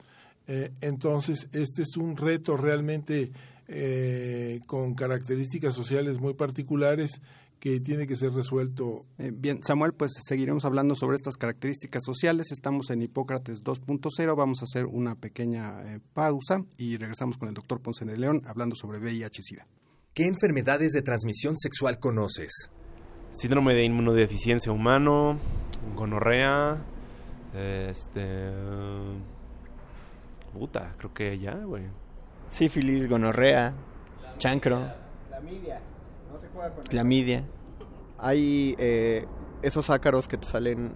Eh, 0.47 0.71
entonces, 0.81 1.49
este 1.53 1.83
es 1.83 1.97
un 1.97 2.17
reto 2.17 2.57
realmente 2.57 3.31
con 4.65 4.95
características 4.95 5.75
sociales 5.75 6.19
muy 6.19 6.33
particulares 6.33 7.21
que 7.59 7.79
tiene 7.79 8.07
que 8.07 8.15
ser 8.15 8.31
resuelto. 8.33 9.05
Eh, 9.17 9.31
bien, 9.33 9.61
Samuel, 9.63 9.91
pues 9.93 10.13
seguiremos 10.21 10.65
hablando 10.65 10.95
sobre 10.95 11.15
estas 11.15 11.35
características 11.35 12.03
sociales. 12.03 12.51
Estamos 12.51 12.89
en 12.89 13.01
Hipócrates 13.01 13.63
2.0. 13.63 14.35
Vamos 14.35 14.61
a 14.61 14.65
hacer 14.65 14.85
una 14.85 15.15
pequeña 15.15 15.81
eh, 15.83 15.99
pausa 16.13 16.63
y 16.77 16.97
regresamos 16.97 17.37
con 17.37 17.49
el 17.49 17.53
doctor 17.53 17.81
Ponce 17.81 18.05
de 18.05 18.17
León 18.17 18.41
hablando 18.45 18.75
sobre 18.75 18.99
VIH-Sida. 18.99 19.67
¿Qué 20.13 20.25
enfermedades 20.25 20.93
de 20.93 21.01
transmisión 21.01 21.57
sexual 21.57 21.99
conoces? 21.99 22.71
Síndrome 23.33 23.75
de 23.75 23.83
inmunodeficiencia 23.83 24.71
humano, 24.71 25.37
gonorrea, 25.95 26.83
este... 27.53 28.49
Puta, 30.53 30.95
creo 30.97 31.13
que 31.13 31.37
ya, 31.37 31.53
güey. 31.53 31.83
Sífilis, 32.49 33.07
gonorrea, 33.07 33.75
chancro. 34.39 34.91
Clamidia. 35.27 35.79
Clamidia. 36.89 37.45
Hay 38.17 38.75
eh, 38.79 39.25
esos 39.61 39.89
ácaros 39.89 40.27
que 40.27 40.37
te 40.37 40.45
salen 40.45 40.91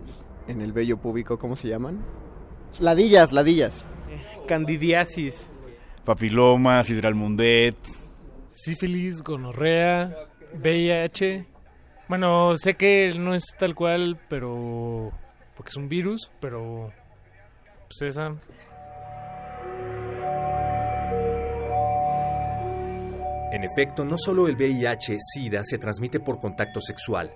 en 0.47 0.61
el 0.61 0.73
vello 0.73 0.97
púbico, 0.97 1.37
¿cómo 1.37 1.55
se 1.55 1.67
llaman? 1.67 2.03
Ladillas, 2.79 3.31
ladillas. 3.31 3.85
Candidiasis. 4.47 5.47
Papiloma, 6.03 6.81
hidralmundet. 6.87 7.77
Sífilis, 8.49 9.21
gonorrea, 9.23 10.15
VIH. 10.53 11.45
Bueno, 12.09 12.57
sé 12.57 12.75
que 12.75 13.13
no 13.17 13.33
es 13.33 13.43
tal 13.57 13.73
cual, 13.73 14.19
pero... 14.29 15.11
Porque 15.55 15.69
es 15.69 15.77
un 15.77 15.87
virus, 15.87 16.31
pero... 16.39 16.91
Pues 17.87 18.11
esa... 18.11 18.35
En 23.53 23.63
efecto, 23.63 24.03
no 24.03 24.17
solo 24.17 24.47
el 24.47 24.57
VIH-Sida 24.57 25.61
se 25.63 25.77
transmite 25.77 26.19
por 26.19 26.39
contacto 26.39 26.81
sexual. 26.81 27.31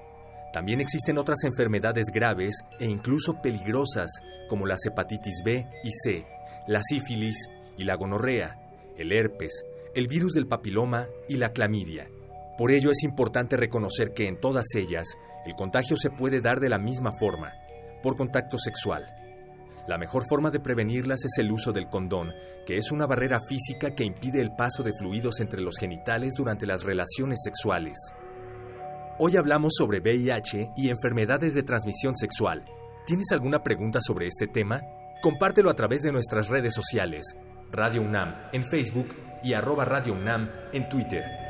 También 0.52 0.82
existen 0.82 1.20
otras 1.20 1.44
enfermedades 1.44 2.08
graves 2.08 2.64
e 2.80 2.88
incluso 2.88 3.40
peligrosas 3.40 4.10
como 4.50 4.66
las 4.66 4.84
hepatitis 4.84 5.44
B 5.46 5.68
y 5.84 5.92
C, 5.92 6.26
la 6.66 6.82
sífilis 6.82 7.38
y 7.78 7.84
la 7.84 7.94
gonorrea, 7.94 8.58
el 8.98 9.12
herpes, 9.12 9.64
el 9.94 10.08
virus 10.08 10.34
del 10.34 10.48
papiloma 10.48 11.06
y 11.30 11.36
la 11.38 11.54
clamidia. 11.54 12.10
Por 12.58 12.72
ello 12.72 12.90
es 12.90 13.04
importante 13.04 13.56
reconocer 13.56 14.16
que 14.16 14.28
en 14.28 14.42
todas 14.42 14.74
ellas 14.74 15.06
el 15.46 15.54
contagio 15.54 15.98
se 15.98 16.10
puede 16.10 16.42
dar 16.42 16.60
de 16.60 16.70
la 16.70 16.80
misma 16.80 17.12
forma, 17.20 17.54
por 18.02 18.16
contacto 18.16 18.58
sexual. 18.58 19.06
La 19.88 19.98
mejor 19.98 20.26
forma 20.28 20.52
de 20.52 20.60
prevenirlas 20.60 21.24
es 21.24 21.38
el 21.38 21.50
uso 21.50 21.72
del 21.72 21.90
condón, 21.90 22.34
que 22.66 22.78
es 22.78 22.92
una 22.92 23.06
barrera 23.06 23.40
física 23.40 23.96
que 23.96 24.04
impide 24.04 24.42
el 24.42 24.54
paso 24.54 24.84
de 24.84 24.92
fluidos 24.92 25.40
entre 25.40 25.62
los 25.62 25.78
genitales 25.78 26.34
durante 26.36 26.66
las 26.66 26.84
relaciones 26.84 27.40
sexuales. 27.42 27.98
Hoy 29.18 29.38
hablamos 29.38 29.74
sobre 29.78 30.02
VIH 30.02 30.72
y 30.76 30.90
enfermedades 30.90 31.54
de 31.54 31.64
transmisión 31.64 32.18
sexual. 32.18 32.66
¿Tienes 33.06 33.32
alguna 33.32 33.64
pregunta 33.64 34.00
sobre 34.02 34.28
este 34.28 34.48
tema? 34.48 34.82
Compártelo 35.22 35.70
a 35.70 35.76
través 35.76 36.02
de 36.02 36.12
nuestras 36.12 36.50
redes 36.50 36.76
sociales, 36.76 37.38
Radio 37.72 38.02
UNAM 38.02 38.36
en 38.52 38.66
Facebook 38.66 39.16
y 39.42 39.54
arroba 39.54 39.86
Radio 39.86 40.14
UNAM 40.14 40.52
en 40.74 40.90
Twitter. 40.90 41.47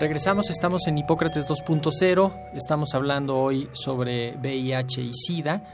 Regresamos, 0.00 0.48
estamos 0.48 0.86
en 0.86 0.96
Hipócrates 0.96 1.48
2.0, 1.48 2.32
estamos 2.54 2.94
hablando 2.94 3.36
hoy 3.36 3.68
sobre 3.72 4.36
VIH 4.36 5.02
y 5.02 5.10
SIDA. 5.12 5.64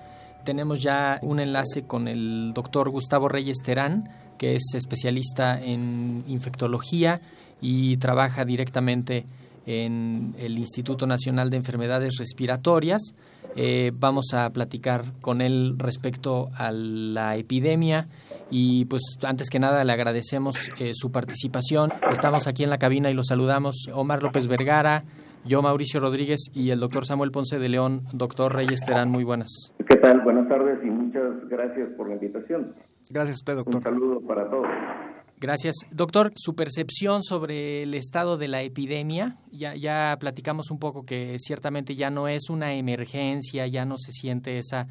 Tenemos 0.45 0.81
ya 0.81 1.19
un 1.21 1.41
enlace 1.41 1.83
con 1.83 2.09
el 2.09 2.53
doctor 2.55 2.89
Gustavo 2.89 3.29
Reyes 3.29 3.59
Terán, 3.63 4.09
que 4.39 4.55
es 4.55 4.73
especialista 4.75 5.63
en 5.63 6.25
infectología 6.27 7.21
y 7.61 7.99
trabaja 7.99 8.47
directamente 8.47 9.27
en 9.67 10.35
el 10.39 10.59
Instituto 10.59 11.07
Nacional 11.07 11.51
de 11.51 11.59
Enfermedades 11.59 12.17
Respiratorias. 12.17 13.15
Eh, 13.57 13.93
vamos 13.95 14.33
a 14.33 14.49
platicar 14.55 15.05
con 15.21 15.43
él 15.43 15.75
respecto 15.77 16.49
a 16.55 16.73
la 16.73 17.37
epidemia 17.37 18.09
y 18.51 18.85
pues 18.87 19.03
antes 19.23 19.51
que 19.51 19.59
nada 19.59 19.85
le 19.85 19.93
agradecemos 19.93 20.71
eh, 20.79 20.93
su 20.95 21.11
participación. 21.11 21.93
Estamos 22.11 22.47
aquí 22.47 22.65
en 22.65 22.71
la 22.71 22.79
cabina 22.79 23.11
y 23.11 23.15
los 23.15 23.29
saludamos 23.29 23.89
Omar 23.93 24.23
López 24.23 24.47
Vergara, 24.47 25.05
yo 25.45 25.61
Mauricio 25.61 26.01
Rodríguez 26.01 26.51
y 26.55 26.71
el 26.71 26.81
doctor 26.81 27.05
Samuel 27.05 27.31
Ponce 27.31 27.59
de 27.59 27.69
León. 27.69 28.03
Doctor 28.13 28.55
Reyes 28.55 28.81
Terán, 28.85 29.11
muy 29.11 29.25
buenas. 29.25 29.75
¿Qué 29.87 29.97
tal? 29.97 30.23
Buenas 30.23 30.49
tardes 30.49 30.79
y 30.83 30.89
muchas 30.89 31.49
gracias 31.49 31.91
por 31.97 32.09
la 32.09 32.15
invitación. 32.15 32.75
Gracias 33.11 33.37
a 33.37 33.41
usted, 33.41 33.57
doctor. 33.57 33.77
Un 33.77 33.83
saludo 33.83 34.21
para 34.27 34.49
todos. 34.49 34.67
Gracias. 35.39 35.77
Doctor, 35.91 36.33
su 36.37 36.55
percepción 36.55 37.23
sobre 37.23 37.83
el 37.83 37.93
estado 37.93 38.39
de 38.39 38.49
la 38.49 38.63
epidemia, 38.63 39.37
ya, 39.53 39.75
ya 39.75 40.17
platicamos 40.19 40.71
un 40.71 40.79
poco 40.79 41.05
que 41.05 41.37
ciertamente 41.39 41.95
ya 41.95 42.09
no 42.09 42.29
es 42.29 42.49
una 42.49 42.73
emergencia, 42.73 43.67
ya 43.67 43.85
no 43.85 43.99
se 43.99 44.13
siente 44.13 44.59
esa 44.59 44.89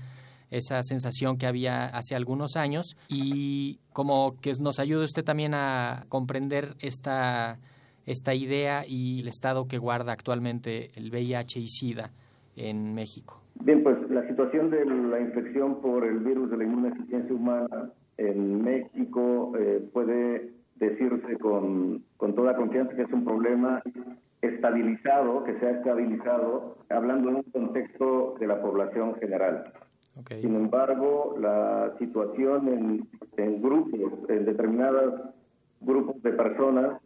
esa 0.57 0.83
sensación 0.83 1.37
que 1.37 1.47
había 1.47 1.85
hace 1.85 2.15
algunos 2.15 2.55
años 2.55 2.95
y 3.09 3.79
como 3.91 4.35
que 4.41 4.53
nos 4.61 4.79
ayude 4.79 5.05
usted 5.05 5.23
también 5.23 5.53
a 5.53 6.05
comprender 6.09 6.75
esta, 6.79 7.57
esta 8.05 8.33
idea 8.33 8.83
y 8.87 9.21
el 9.21 9.27
estado 9.27 9.67
que 9.67 9.77
guarda 9.77 10.13
actualmente 10.13 10.91
el 10.95 11.09
VIH 11.09 11.59
y 11.59 11.67
SIDA 11.67 12.11
en 12.55 12.93
México. 12.93 13.41
Bien, 13.61 13.83
pues 13.83 13.97
la 14.09 14.27
situación 14.27 14.69
de 14.69 14.85
la 14.85 15.19
infección 15.19 15.81
por 15.81 16.05
el 16.05 16.19
virus 16.19 16.49
de 16.51 16.57
la 16.57 16.63
inmunodeficiencia 16.63 17.33
humana 17.33 17.91
en 18.17 18.63
México 18.63 19.53
eh, 19.57 19.87
puede 19.91 20.53
decirse 20.75 21.37
con, 21.37 22.03
con 22.17 22.35
toda 22.35 22.55
confianza 22.55 22.95
que 22.95 23.03
es 23.03 23.13
un 23.13 23.23
problema 23.23 23.81
estabilizado, 24.41 25.43
que 25.45 25.57
se 25.59 25.65
ha 25.65 25.71
estabilizado, 25.71 26.77
hablando 26.89 27.29
en 27.29 27.35
un 27.37 27.43
contexto 27.43 28.35
de 28.39 28.47
la 28.47 28.61
población 28.61 29.15
general. 29.15 29.71
Sin 30.29 30.55
embargo, 30.55 31.35
la 31.39 31.93
situación 31.97 32.67
en, 32.67 33.07
en, 33.37 33.61
grupos, 33.61 34.29
en 34.29 34.45
determinados 34.45 35.33
grupos 35.81 36.21
de 36.21 36.31
personas, 36.33 37.01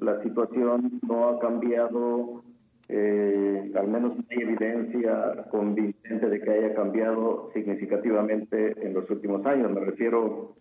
la 0.00 0.22
situación 0.22 1.00
no 1.06 1.28
ha 1.28 1.38
cambiado, 1.38 2.42
eh, 2.88 3.72
al 3.74 3.88
menos 3.88 4.16
no 4.16 4.24
hay 4.30 4.38
evidencia 4.38 5.44
convincente 5.50 6.28
de 6.28 6.40
que 6.40 6.50
haya 6.50 6.74
cambiado 6.74 7.50
significativamente 7.52 8.86
en 8.86 8.94
los 8.94 9.08
últimos 9.10 9.44
años. 9.46 9.70
Me 9.70 9.80
refiero 9.80 10.54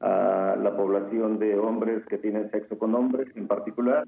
a 0.00 0.56
la 0.60 0.76
población 0.76 1.38
de 1.38 1.58
hombres 1.58 2.04
que 2.06 2.18
tienen 2.18 2.50
sexo 2.50 2.78
con 2.78 2.94
hombres 2.94 3.28
en 3.34 3.46
particular, 3.46 4.06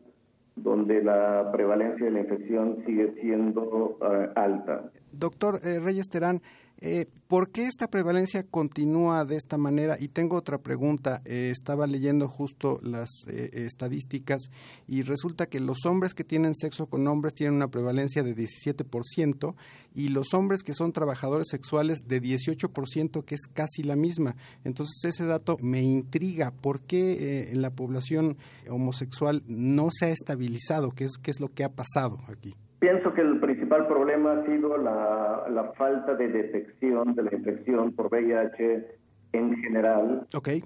donde 0.57 1.03
la 1.03 1.51
prevalencia 1.53 2.07
de 2.07 2.13
la 2.13 2.21
infección 2.21 2.83
sigue 2.85 3.15
siendo 3.21 3.97
eh, 4.03 4.29
alta. 4.35 4.91
Doctor 5.13 5.61
eh, 5.63 5.79
Reyes 5.79 6.09
Terán, 6.09 6.41
eh, 6.81 7.07
¿Por 7.27 7.51
qué 7.51 7.67
esta 7.67 7.89
prevalencia 7.89 8.45
continúa 8.45 9.25
de 9.25 9.37
esta 9.37 9.59
manera? 9.59 9.97
Y 9.99 10.09
tengo 10.09 10.37
otra 10.37 10.59
pregunta. 10.59 11.21
Eh, 11.25 11.51
estaba 11.51 11.89
leyendo 11.89 12.29
justo 12.29 12.79
las 12.83 13.09
eh, 13.29 13.51
estadísticas 13.53 14.51
y 14.87 15.03
resulta 15.03 15.47
que 15.47 15.59
los 15.59 15.85
hombres 15.87 16.15
que 16.15 16.23
tienen 16.23 16.55
sexo 16.55 16.87
con 16.87 17.07
hombres 17.09 17.35
tienen 17.35 17.57
una 17.57 17.69
prevalencia 17.69 18.23
de 18.23 18.35
17% 18.35 19.55
y 19.93 20.09
los 20.09 20.33
hombres 20.35 20.63
que 20.63 20.73
son 20.73 20.93
trabajadores 20.93 21.49
sexuales 21.51 22.07
de 22.07 22.23
18%, 22.23 23.25
que 23.25 23.35
es 23.35 23.47
casi 23.53 23.83
la 23.83 23.97
misma. 23.97 24.37
Entonces 24.65 25.05
ese 25.05 25.27
dato 25.27 25.57
me 25.61 25.83
intriga. 25.83 26.53
¿Por 26.53 26.81
qué 26.81 27.51
en 27.51 27.61
la 27.61 27.71
población 27.71 28.37
homosexual 28.71 29.43
no 29.49 29.89
se 29.91 30.07
ha 30.07 30.11
estabilizado? 30.11 30.93
¿Qué 30.93 31.05
es, 31.05 31.19
qué 31.21 31.33
es 31.33 31.41
lo 31.41 31.49
que 31.49 31.65
ha 31.65 31.71
pasado 31.71 32.21
aquí? 32.29 32.55
Pienso 32.79 33.13
que 33.13 33.23
el 33.23 33.41
principal 33.69 33.87
problema 33.87 34.33
ha 34.33 34.47
sido 34.47 34.79
la, 34.79 35.45
la 35.51 35.73
falta 35.73 36.15
de 36.15 36.29
detección 36.29 37.15
de 37.15 37.23
la 37.25 37.35
infección 37.35 37.93
por 37.93 38.07
VIH 38.07 38.87
en 39.33 39.57
general. 39.57 40.27
Ok. 40.35 40.49
es 40.49 40.65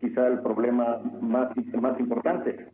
quizá 0.00 0.26
el 0.26 0.40
problema 0.40 1.00
más, 1.20 1.50
más 1.80 2.00
importante. 2.00 2.66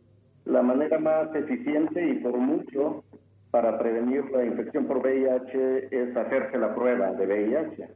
La 0.45 0.63
manera 0.63 0.97
más 0.97 1.33
eficiente 1.35 2.03
y 2.03 2.15
por 2.15 2.37
mucho 2.37 3.03
para 3.51 3.77
prevenir 3.77 4.25
la 4.31 4.43
infección 4.43 4.85
por 4.85 4.97
VIH 4.97 5.89
es 5.91 6.17
hacerse 6.17 6.57
la 6.57 6.73
prueba 6.73 7.11
de 7.11 7.27
VIH. 7.27 7.87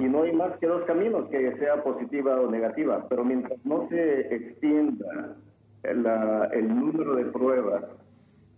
Y 0.00 0.04
no 0.04 0.22
hay 0.22 0.32
más 0.32 0.56
que 0.58 0.66
dos 0.66 0.84
caminos, 0.84 1.28
que 1.28 1.56
sea 1.58 1.82
positiva 1.82 2.40
o 2.40 2.50
negativa, 2.50 3.06
pero 3.08 3.24
mientras 3.24 3.58
no 3.66 3.86
se 3.90 4.34
extienda 4.34 5.36
la, 5.82 6.48
el 6.52 6.68
número 6.68 7.16
de 7.16 7.24
pruebas 7.26 7.84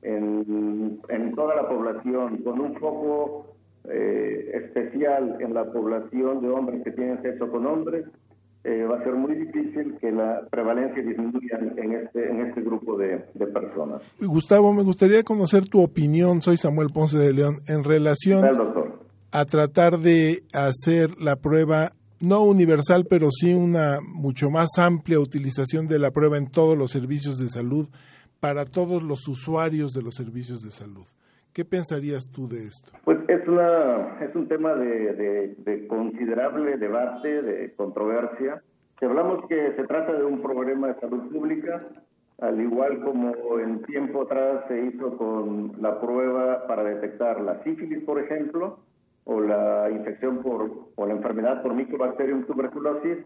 en, 0.05 1.01
en 1.09 1.35
toda 1.35 1.57
la 1.57 1.69
población, 1.69 2.39
con 2.39 2.61
un 2.61 2.75
foco 2.79 3.55
eh, 3.89 4.51
especial 4.55 5.37
en 5.41 5.55
la 5.55 5.73
población 5.73 6.41
de 6.43 6.49
hombres 6.49 6.83
que 6.85 6.93
tienen 6.93 7.21
sexo 7.23 7.51
con 7.51 7.67
hombres, 7.67 8.07
eh, 8.65 8.85
va 8.85 8.99
a 8.99 9.05
ser 9.05 9.15
muy 9.15 9.35
difícil 9.35 9.97
que 10.01 10.11
la 10.11 10.47
prevalencia 10.51 11.03
disminuya 11.03 11.59
en 11.77 11.93
este, 11.93 12.31
en 12.31 12.47
este 12.47 12.63
grupo 12.63 12.97
de, 12.97 13.25
de, 13.35 13.47
personas. 13.47 14.03
Gustavo, 14.21 14.73
me 14.73 14.83
gustaría 14.83 15.23
conocer 15.23 15.67
tu 15.67 15.83
opinión, 15.83 16.41
soy 16.41 16.57
Samuel 16.57 16.89
Ponce 16.93 17.19
de 17.19 17.35
León, 17.35 17.57
en 17.69 17.85
relación 17.85 18.43
a 19.33 19.45
tratar 19.45 19.99
de 19.99 20.45
hacer 20.55 21.11
la 21.21 21.37
prueba 21.37 21.93
no 22.21 22.43
universal, 22.43 23.05
pero 23.09 23.29
sí 23.31 23.53
una 23.53 23.99
mucho 24.01 24.49
más 24.49 24.79
amplia 24.79 25.21
utilización 25.21 25.87
de 25.87 25.99
la 25.99 26.11
prueba 26.11 26.39
en 26.39 26.47
todos 26.47 26.79
los 26.79 26.91
servicios 26.91 27.39
de 27.39 27.49
salud 27.49 27.89
para 28.45 28.67
todos 28.67 29.03
los 29.03 29.27
usuarios 29.27 29.95
de 29.95 30.03
los 30.03 30.17
servicios 30.17 30.61
de 30.61 30.69
salud. 30.69 31.07
¿Qué 31.55 31.65
pensarías 31.65 32.31
tú 32.31 32.47
de 32.47 32.59
esto? 32.65 32.93
Pues 33.03 33.17
es, 33.27 33.49
una, 33.49 34.19
es 34.21 34.37
un 34.37 34.49
tema 34.49 34.75
de, 34.75 35.55
de, 35.65 35.87
considerable 35.89 36.77
debate, 36.77 37.41
de 37.41 37.73
controversia. 37.75 38.63
Si 39.01 39.07
hablamos 39.07 39.49
que 39.49 39.73
se 39.77 39.85
trata 39.85 40.13
de 40.13 40.25
un 40.27 40.43
problema 40.43 40.89
de 40.89 41.01
salud 41.01 41.33
pública, 41.33 41.89
al 42.39 42.61
igual 42.61 43.03
como 43.03 43.33
en 43.61 43.83
tiempo 43.85 44.25
atrás 44.25 44.65
se 44.69 44.79
hizo 44.89 45.17
con 45.17 45.77
la 45.81 45.99
prueba 45.99 46.67
para 46.67 46.85
detectar 46.85 47.41
la 47.41 47.63
sífilis, 47.65 48.05
por 48.05 48.21
ejemplo, 48.21 48.81
o 49.25 49.41
la 49.41 49.89
infección 49.91 50.43
por, 50.43 50.91
o 50.97 51.07
la 51.07 51.15
enfermedad 51.15 51.63
por 51.63 51.73
microbacterium 51.73 52.45
tuberculosis, 52.45 53.25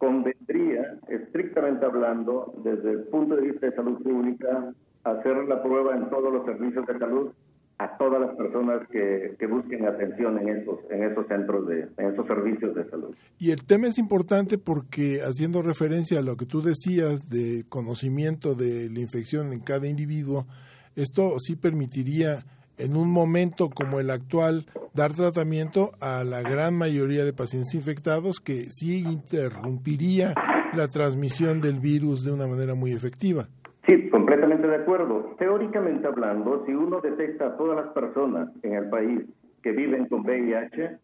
convendría, 0.00 0.98
estrictamente 1.08 1.84
hablando, 1.84 2.54
desde 2.64 2.90
el 2.90 3.02
punto 3.04 3.36
de 3.36 3.42
vista 3.42 3.66
de 3.66 3.76
salud 3.76 4.02
pública, 4.02 4.72
hacer 5.04 5.36
la 5.46 5.62
prueba 5.62 5.94
en 5.94 6.08
todos 6.08 6.32
los 6.32 6.44
servicios 6.46 6.86
de 6.86 6.98
salud 6.98 7.30
a 7.76 7.96
todas 7.96 8.20
las 8.20 8.34
personas 8.36 8.86
que, 8.90 9.36
que, 9.38 9.46
busquen 9.46 9.86
atención 9.86 10.38
en 10.38 10.48
esos, 10.50 10.78
en 10.90 11.02
esos 11.02 11.26
centros 11.28 11.66
de, 11.66 11.88
en 11.96 12.12
esos 12.12 12.26
servicios 12.26 12.74
de 12.74 12.88
salud. 12.90 13.14
Y 13.38 13.52
el 13.52 13.64
tema 13.64 13.86
es 13.86 13.98
importante 13.98 14.58
porque 14.58 15.20
haciendo 15.22 15.62
referencia 15.62 16.18
a 16.18 16.22
lo 16.22 16.36
que 16.36 16.44
tú 16.44 16.60
decías 16.60 17.30
de 17.30 17.64
conocimiento 17.68 18.54
de 18.54 18.90
la 18.90 19.00
infección 19.00 19.52
en 19.52 19.60
cada 19.60 19.86
individuo, 19.86 20.46
esto 20.94 21.38
sí 21.38 21.56
permitiría 21.56 22.44
en 22.76 22.96
un 22.96 23.10
momento 23.10 23.70
como 23.70 24.00
el 24.00 24.10
actual 24.10 24.66
dar 24.94 25.12
tratamiento 25.12 25.90
a 26.00 26.24
la 26.24 26.42
gran 26.42 26.76
mayoría 26.76 27.24
de 27.24 27.32
pacientes 27.32 27.74
infectados 27.74 28.40
que 28.40 28.70
sí 28.70 29.02
interrumpiría 29.04 30.34
la 30.74 30.88
transmisión 30.88 31.60
del 31.60 31.80
virus 31.80 32.24
de 32.24 32.32
una 32.32 32.46
manera 32.46 32.74
muy 32.74 32.92
efectiva. 32.92 33.44
Sí, 33.88 34.08
completamente 34.10 34.66
de 34.66 34.76
acuerdo. 34.76 35.34
Teóricamente 35.38 36.06
hablando, 36.06 36.64
si 36.66 36.72
uno 36.72 37.00
detecta 37.00 37.46
a 37.46 37.56
todas 37.56 37.76
las 37.84 37.92
personas 37.94 38.50
en 38.62 38.74
el 38.74 38.88
país 38.88 39.22
que 39.62 39.72
viven 39.72 40.06
con 40.06 40.20
VIH 40.20 40.98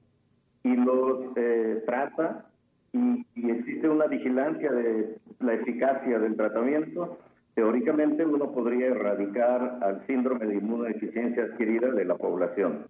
y 0.65 0.77
los 0.77 1.37
eh, 1.37 1.83
trata 1.87 2.47
y, 2.93 3.27
y 3.35 3.51
existe 3.51 3.89
una 3.89 4.07
vigilancia 4.07 4.73
de 4.73 5.19
la 5.41 5.55
eficacia 5.55 6.19
del 6.19 6.37
tratamiento, 6.37 7.19
teóricamente 7.55 8.25
uno 8.25 8.53
podría 8.53 8.87
erradicar 8.89 9.79
al 9.83 10.07
síndrome 10.07 10.47
de 10.47 10.57
inmunodeficiencia 10.57 11.45
adquirida 11.45 11.91
de 11.91 12.05
la 12.05 12.15
población. 12.15 12.87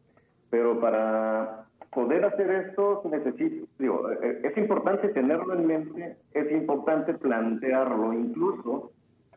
Pero 0.51 0.81
para 0.81 1.67
poder 1.91 2.25
hacer 2.25 2.51
esto 2.51 3.01
se 3.03 3.09
necesita, 3.09 3.67
digo, 3.79 4.11
eh, 4.23 4.41
es 4.45 4.57
importante 4.59 5.09
tenerlo 5.09 5.55
en 5.55 5.67
mente, 5.67 6.17
es 6.35 6.53
importante 6.53 7.15
plantearlo, 7.15 8.13
incluso 8.13 8.93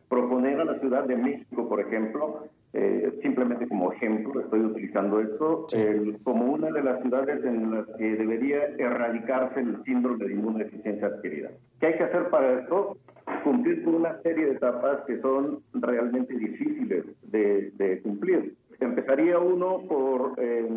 proponer 0.08 0.60
a 0.60 0.64
la 0.64 0.78
Ciudad 0.80 1.04
de 1.04 1.16
México, 1.16 1.68
por 1.68 1.80
ejemplo, 1.80 2.44
eh, 2.72 3.18
simplemente 3.22 3.66
como 3.66 3.92
ejemplo, 3.92 4.40
estoy 4.40 4.60
utilizando 4.60 5.20
esto, 5.20 5.66
eh, 5.72 6.16
como 6.22 6.52
una 6.52 6.70
de 6.70 6.82
las 6.82 7.00
ciudades 7.00 7.44
en 7.44 7.70
las 7.70 7.86
que 7.96 8.16
debería 8.16 8.64
erradicarse 8.78 9.60
el 9.60 9.82
síndrome 9.84 10.24
de 10.24 10.34
inmunodeficiencia 10.34 11.06
adquirida. 11.08 11.50
¿Qué 11.80 11.86
hay 11.86 11.94
que 11.96 12.04
hacer 12.04 12.28
para 12.28 12.60
esto? 12.60 12.96
Cumplir 13.42 13.82
con 13.84 13.96
una 13.96 14.20
serie 14.22 14.46
de 14.46 14.52
etapas 14.52 15.00
que 15.06 15.20
son 15.20 15.60
realmente 15.74 16.36
difíciles 16.36 17.06
de, 17.22 17.70
de 17.72 18.00
cumplir. 18.02 18.54
Empezaría 18.78 19.38
uno 19.38 19.82
por 19.88 20.34
eh, 20.38 20.68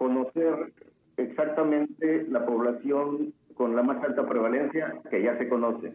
conocer 0.00 0.72
exactamente 1.18 2.26
la 2.30 2.46
población 2.46 3.34
con 3.52 3.76
la 3.76 3.82
más 3.82 4.02
alta 4.02 4.26
prevalencia 4.26 4.94
que 5.10 5.22
ya 5.22 5.36
se 5.36 5.46
conoce. 5.46 5.92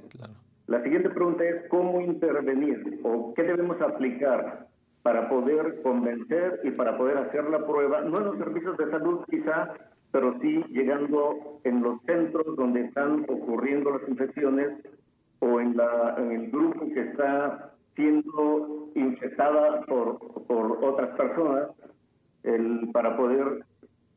La 0.68 0.84
siguiente 0.84 1.10
pregunta 1.10 1.44
es 1.44 1.68
cómo 1.70 2.00
intervenir 2.02 3.00
o 3.02 3.34
qué 3.34 3.41
debemos 3.41 3.82
aplicar 3.82 4.68
para 5.02 5.28
poder 5.28 5.82
convencer 5.82 6.62
y 6.63 6.70
para 6.72 7.00
poder 7.00 7.18
hacer 7.18 7.46
la 7.46 7.65
prueba, 7.65 8.02
no 8.02 8.18
en 8.20 8.26
los 8.26 8.38
servicios 8.38 8.78
de 8.78 8.91
salud 8.91 9.26
quizá, 9.28 9.74
pero 10.12 10.38
sí 10.39 10.63
llegando 10.70 11.60
en 11.63 11.82
los 11.82 12.00
centros 12.04 12.56
donde 12.58 12.82
están 12.82 13.26
ocurriendo 13.28 13.89
las 13.89 14.08
infecciones 14.08 14.70
o 15.39 15.60
en, 15.60 15.76
la, 15.76 16.13
en 16.20 16.32
el 16.32 16.52
grupo 16.52 16.86
que 16.94 17.02
está 17.02 17.72
siendo 17.96 18.89
infectada 18.94 19.82
por, 19.88 20.20
por 20.46 20.84
otras 20.84 21.10
personas, 21.18 21.70
el, 22.44 22.91
para 22.94 23.18
poder 23.18 23.64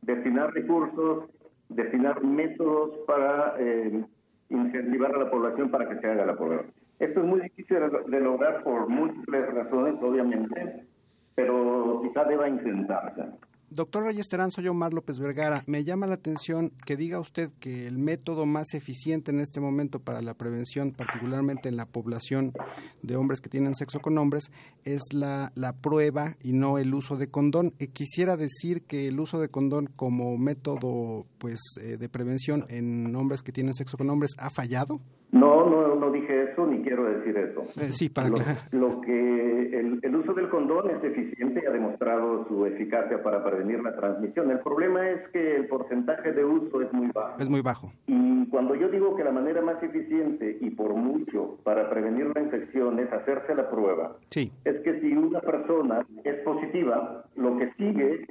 destinar 0.08 0.54
recursos, 0.54 1.24
destinar 1.68 2.24
métodos 2.24 2.96
para 3.06 3.54
eh, 3.58 4.02
incentivar 4.48 5.14
a 5.14 5.18
la 5.18 5.30
población 5.30 5.70
para 5.70 5.86
que 5.86 6.00
se 6.00 6.06
haga 6.06 6.24
la 6.24 6.36
prueba. 6.36 6.64
Esto 6.98 7.20
es 7.20 7.26
muy 7.26 7.40
difícil 7.42 7.78
de, 8.06 8.20
lograr 8.20 8.64
por 8.64 8.88
múltiples 8.88 9.54
razones, 9.54 9.94
obviamente, 10.00 10.86
pero 11.34 12.00
quizá 12.02 12.24
deba 12.24 12.48
intentarse. 12.48 13.22
Doctor 13.70 14.04
Reyes 14.04 14.28
Terán, 14.28 14.50
soy 14.50 14.66
Omar 14.66 14.94
López 14.94 15.18
Vergara. 15.18 15.62
Me 15.66 15.84
llama 15.84 16.06
la 16.06 16.14
atención 16.14 16.72
que 16.86 16.96
diga 16.96 17.20
usted 17.20 17.50
que 17.60 17.86
el 17.86 17.98
método 17.98 18.46
más 18.46 18.72
eficiente 18.72 19.30
en 19.30 19.40
este 19.40 19.60
momento 19.60 20.00
para 20.00 20.22
la 20.22 20.32
prevención, 20.32 20.92
particularmente 20.92 21.68
en 21.68 21.76
la 21.76 21.84
población 21.84 22.54
de 23.02 23.16
hombres 23.16 23.42
que 23.42 23.50
tienen 23.50 23.74
sexo 23.74 24.00
con 24.00 24.16
hombres, 24.16 24.52
es 24.84 25.12
la, 25.12 25.52
la 25.54 25.74
prueba 25.74 26.34
y 26.42 26.54
no 26.54 26.78
el 26.78 26.94
uso 26.94 27.18
de 27.18 27.30
condón. 27.30 27.74
Eh, 27.78 27.88
quisiera 27.88 28.38
decir 28.38 28.84
que 28.84 29.06
el 29.06 29.20
uso 29.20 29.38
de 29.38 29.50
condón 29.50 29.90
como 29.94 30.38
método 30.38 31.26
pues, 31.36 31.60
eh, 31.82 31.98
de 31.98 32.08
prevención 32.08 32.64
en 32.70 33.14
hombres 33.14 33.42
que 33.42 33.52
tienen 33.52 33.74
sexo 33.74 33.98
con 33.98 34.08
hombres 34.08 34.30
ha 34.38 34.48
fallado. 34.48 35.00
No, 35.30 35.68
no, 35.68 35.94
no 35.94 36.10
dije 36.10 36.27
eso 36.50 36.66
ni 36.66 36.82
quiero 36.82 37.04
decir 37.04 37.36
eso. 37.36 37.62
Eh, 37.80 37.92
sí, 37.92 38.08
para 38.08 38.28
lo, 38.28 38.38
lo 38.72 39.00
que 39.00 39.78
el, 39.78 40.00
el, 40.02 40.16
uso 40.16 40.34
del 40.34 40.48
condón 40.48 40.90
es 40.90 41.02
eficiente 41.02 41.60
y 41.62 41.66
ha 41.66 41.70
demostrado 41.70 42.46
su 42.48 42.66
eficacia 42.66 43.22
para 43.22 43.44
prevenir 43.44 43.80
la 43.82 43.94
transmisión. 43.94 44.50
El 44.50 44.60
problema 44.60 45.08
es 45.08 45.28
que 45.28 45.56
el 45.56 45.68
porcentaje 45.68 46.32
de 46.32 46.44
uso 46.44 46.82
es 46.82 46.92
muy 46.92 47.08
bajo. 47.08 47.36
Es 47.38 47.48
muy 47.48 47.60
bajo. 47.60 47.92
Y 48.06 48.46
cuando 48.46 48.74
yo 48.74 48.88
digo 48.88 49.16
que 49.16 49.24
la 49.24 49.32
manera 49.32 49.60
más 49.62 49.82
eficiente 49.82 50.58
y 50.60 50.70
por 50.70 50.94
mucho 50.94 51.58
para 51.64 51.88
prevenir 51.90 52.30
la 52.34 52.42
infección 52.42 52.98
es 52.98 53.12
hacerse 53.12 53.54
la 53.54 53.70
prueba, 53.70 54.16
sí. 54.30 54.52
es 54.64 54.80
que 54.80 55.00
si 55.00 55.12
una 55.12 55.40
persona 55.40 56.06
es 56.24 56.36
positiva, 56.40 57.24
lo 57.36 57.58
que 57.58 57.72
sigue 57.76 58.26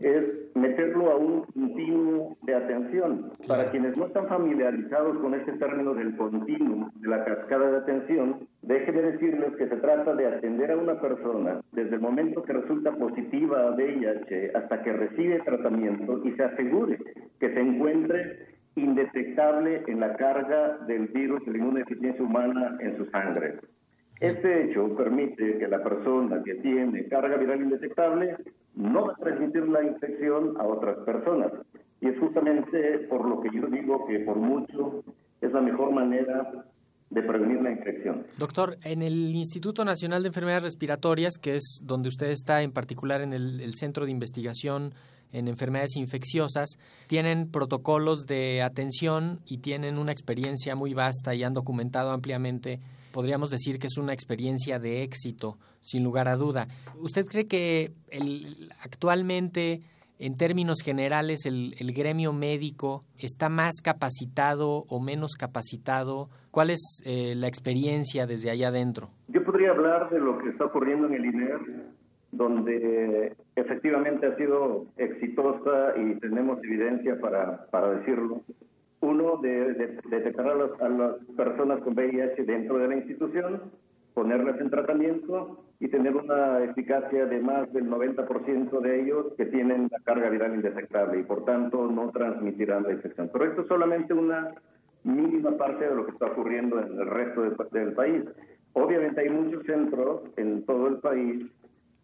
es 0.00 0.54
meterlo 0.54 1.10
a 1.12 1.16
un 1.16 1.42
continuo 1.42 2.36
de 2.42 2.56
atención. 2.56 3.30
Para 3.46 3.70
quienes 3.70 3.96
no 3.96 4.06
están 4.06 4.28
familiarizados 4.28 5.18
con 5.18 5.34
este 5.34 5.52
término 5.52 5.94
del 5.94 6.16
continuo, 6.16 6.90
de 6.96 7.08
la 7.08 7.24
cascada 7.24 7.70
de 7.70 7.76
atención, 7.78 8.48
déjenme 8.62 9.02
decirles 9.02 9.56
que 9.56 9.68
se 9.68 9.76
trata 9.76 10.14
de 10.14 10.26
atender 10.26 10.72
a 10.72 10.76
una 10.76 11.00
persona 11.00 11.60
desde 11.72 11.94
el 11.94 12.00
momento 12.00 12.42
que 12.42 12.54
resulta 12.54 12.92
positiva 12.92 13.68
a 13.68 13.70
VIH 13.70 14.52
hasta 14.54 14.82
que 14.82 14.92
recibe 14.92 15.40
tratamiento 15.40 16.20
y 16.24 16.32
se 16.32 16.42
asegure 16.42 16.98
que 17.38 17.52
se 17.52 17.60
encuentre 17.60 18.54
indetectable 18.76 19.84
en 19.86 20.00
la 20.00 20.16
carga 20.16 20.78
del 20.86 21.06
virus 21.08 21.44
de 21.44 21.52
la 21.52 21.58
inmunodeficiencia 21.58 22.24
humana 22.24 22.76
en 22.80 22.96
su 22.96 23.04
sangre. 23.06 23.58
Este 24.20 24.64
hecho 24.64 24.94
permite 24.96 25.58
que 25.58 25.68
la 25.68 25.82
persona 25.82 26.42
que 26.44 26.54
tiene 26.56 27.06
carga 27.08 27.36
viral 27.36 27.62
indetectable 27.62 28.36
no 28.76 29.06
va 29.06 29.12
a 29.12 29.16
transmitir 29.16 29.68
la 29.68 29.82
infección 29.84 30.56
a 30.60 30.64
otras 30.66 30.98
personas. 31.04 31.52
Y 32.00 32.08
es 32.08 32.18
justamente 32.18 33.06
por 33.08 33.26
lo 33.28 33.40
que 33.40 33.48
yo 33.52 33.66
digo 33.68 34.06
que 34.06 34.20
por 34.20 34.36
mucho 34.36 35.04
es 35.40 35.52
la 35.52 35.60
mejor 35.60 35.92
manera 35.92 36.66
de 37.10 37.22
prevenir 37.22 37.62
la 37.62 37.70
infección. 37.70 38.26
Doctor, 38.38 38.76
en 38.82 39.02
el 39.02 39.34
Instituto 39.34 39.84
Nacional 39.84 40.22
de 40.22 40.28
Enfermedades 40.28 40.64
Respiratorias, 40.64 41.34
que 41.40 41.56
es 41.56 41.80
donde 41.84 42.08
usted 42.08 42.30
está, 42.30 42.62
en 42.62 42.72
particular 42.72 43.20
en 43.20 43.32
el, 43.32 43.60
el 43.60 43.74
Centro 43.74 44.04
de 44.04 44.10
Investigación 44.10 44.94
en 45.32 45.48
enfermedades 45.48 45.96
infecciosas, 45.96 46.78
tienen 47.06 47.50
protocolos 47.50 48.26
de 48.26 48.62
atención 48.62 49.40
y 49.46 49.58
tienen 49.58 49.98
una 49.98 50.12
experiencia 50.12 50.76
muy 50.76 50.94
vasta 50.94 51.34
y 51.34 51.42
han 51.42 51.54
documentado 51.54 52.10
ampliamente 52.10 52.80
podríamos 53.14 53.48
decir 53.48 53.78
que 53.78 53.86
es 53.86 53.96
una 53.96 54.12
experiencia 54.12 54.80
de 54.80 55.04
éxito, 55.04 55.56
sin 55.80 56.02
lugar 56.02 56.26
a 56.26 56.34
duda. 56.36 56.66
¿Usted 56.98 57.24
cree 57.24 57.46
que 57.46 57.92
el, 58.10 58.70
actualmente, 58.82 59.78
en 60.18 60.36
términos 60.36 60.82
generales, 60.84 61.46
el, 61.46 61.92
gremio 61.94 62.32
médico 62.32 63.02
está 63.16 63.48
más 63.48 63.76
capacitado 63.82 64.84
o 64.88 65.00
menos 65.00 65.36
capacitado? 65.38 66.28
¿Cuál 66.50 66.70
es 66.70 67.02
eh, 67.06 67.34
la 67.36 67.46
experiencia 67.46 68.26
desde 68.26 68.50
allá 68.50 68.68
adentro? 68.68 69.10
Yo 69.28 69.44
podría 69.44 69.70
hablar 69.70 70.10
de 70.10 70.18
lo 70.18 70.38
que 70.38 70.48
está 70.48 70.64
ocurriendo 70.64 71.06
en 71.06 71.14
el 71.14 71.24
INER, 71.24 71.60
donde 72.32 73.36
efectivamente 73.54 74.26
ha 74.26 74.36
sido 74.36 74.86
exitosa 74.96 75.94
y 75.96 76.18
tenemos 76.18 76.58
evidencia 76.64 77.20
para, 77.20 77.66
para 77.66 77.92
decirlo 77.92 78.42
uno, 79.04 79.36
de, 79.38 79.74
de, 79.74 79.98
detectar 80.08 80.48
a, 80.48 80.54
los, 80.54 80.80
a, 80.80 80.88
las 80.88 81.16
personas 81.36 81.80
con 81.82 81.94
VIH 81.94 82.44
dentro 82.44 82.78
de 82.78 82.88
la 82.88 82.96
institución, 82.96 83.62
ponerlas 84.14 84.60
en 84.60 84.70
tratamiento 84.70 85.64
y 85.80 85.88
tener 85.88 86.14
una 86.16 86.62
eficacia 86.62 87.26
de 87.26 87.40
más 87.40 87.72
del 87.72 87.90
90% 87.90 88.80
de 88.80 89.00
ellos 89.02 89.26
que 89.36 89.46
tienen 89.46 89.88
la 89.90 89.98
carga 90.00 90.30
viral 90.30 90.54
indetectable 90.54 91.20
y 91.20 91.24
por 91.24 91.44
tanto 91.44 91.90
no 91.90 92.10
transmitirán 92.10 92.84
la 92.84 92.92
infección. 92.92 93.28
Pero 93.32 93.44
esto 93.44 93.62
es 93.62 93.68
solamente 93.68 94.14
una 94.14 94.54
mínima 95.02 95.56
parte 95.56 95.88
de 95.88 95.94
lo 95.94 96.06
que 96.06 96.12
está 96.12 96.26
ocurriendo 96.26 96.80
en 96.80 96.98
el 96.98 97.06
resto 97.06 97.42
de, 97.42 97.80
del 97.80 97.92
país. 97.92 98.22
Obviamente 98.72 99.20
hay 99.20 99.30
muchos 99.30 99.64
centros 99.66 100.22
en 100.36 100.64
todo 100.64 100.88
el 100.88 100.98
país 100.98 101.46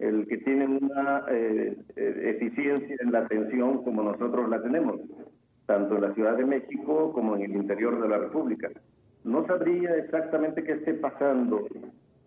el 0.00 0.26
que 0.26 0.38
tienen 0.38 0.78
una 0.82 1.24
eh, 1.30 1.76
eficiencia 1.96 2.96
en 3.00 3.12
la 3.12 3.20
atención 3.20 3.84
como 3.84 4.02
nosotros 4.02 4.48
la 4.48 4.62
tenemos 4.62 5.00
tanto 5.70 5.94
en 5.94 6.00
la 6.00 6.14
Ciudad 6.14 6.36
de 6.36 6.44
México 6.44 7.12
como 7.12 7.36
en 7.36 7.42
el 7.42 7.54
interior 7.54 8.02
de 8.02 8.08
la 8.08 8.18
República. 8.18 8.68
No 9.22 9.46
sabría 9.46 9.94
exactamente 9.98 10.64
qué 10.64 10.72
esté 10.72 10.94
pasando 10.94 11.64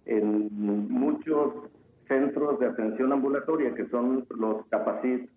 en 0.05 0.47
muchos 0.89 1.53
centros 2.07 2.57
de 2.61 2.67
atención 2.67 3.11
ambulatoria, 3.11 3.75
que 3.75 3.85
son 3.89 4.25
los 4.29 4.65
CAPACIT, 4.67 5.29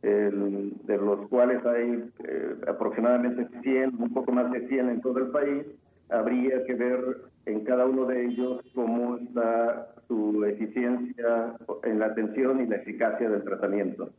de 0.00 0.96
los 0.96 1.28
cuales 1.28 1.64
hay 1.66 2.10
eh, 2.26 2.56
aproximadamente 2.66 3.46
100, 3.62 3.94
un 3.98 4.14
poco 4.14 4.32
más 4.32 4.50
de 4.50 4.66
100 4.66 4.88
en 4.88 5.00
todo 5.02 5.18
el 5.18 5.28
país. 5.28 5.66
Habría 6.08 6.64
que 6.64 6.74
ver 6.74 7.00
en 7.44 7.62
cada 7.64 7.84
uno 7.84 8.06
de 8.06 8.24
ellos 8.24 8.62
cómo 8.74 9.18
está 9.18 9.88
su 10.08 10.42
eficiencia 10.46 11.56
en 11.82 11.98
la 11.98 12.06
atención 12.06 12.62
y 12.62 12.66
la 12.66 12.76
eficacia 12.76 13.28
del 13.28 13.44
tratamiento. 13.44 14.10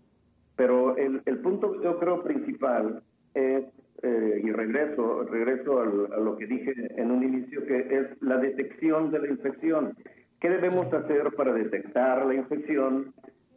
Pero 0.55 0.95
el, 0.97 1.23
el 1.25 1.39
punto 1.39 1.81
yo 1.81 1.97
creo 1.99 2.21
principal 2.23 3.01
es, 3.35 3.65
eh, 4.01 4.41
y 4.43 4.51
regreso, 4.51 5.23
regreso 5.23 5.79
al, 5.81 6.13
a 6.13 6.17
lo 6.17 6.35
que 6.37 6.47
dije 6.47 6.73
en 6.97 7.11
un 7.11 7.23
inicio, 7.23 7.65
que 7.65 7.77
es 7.77 8.21
la 8.21 8.37
detección 8.37 9.11
de 9.11 9.19
la 9.19 9.27
infección. 9.27 9.95
¿Qué 10.39 10.49
debemos 10.49 10.91
hacer 10.93 11.31
para 11.35 11.53
detectar 11.53 12.25
la 12.25 12.33
infección 12.33 13.13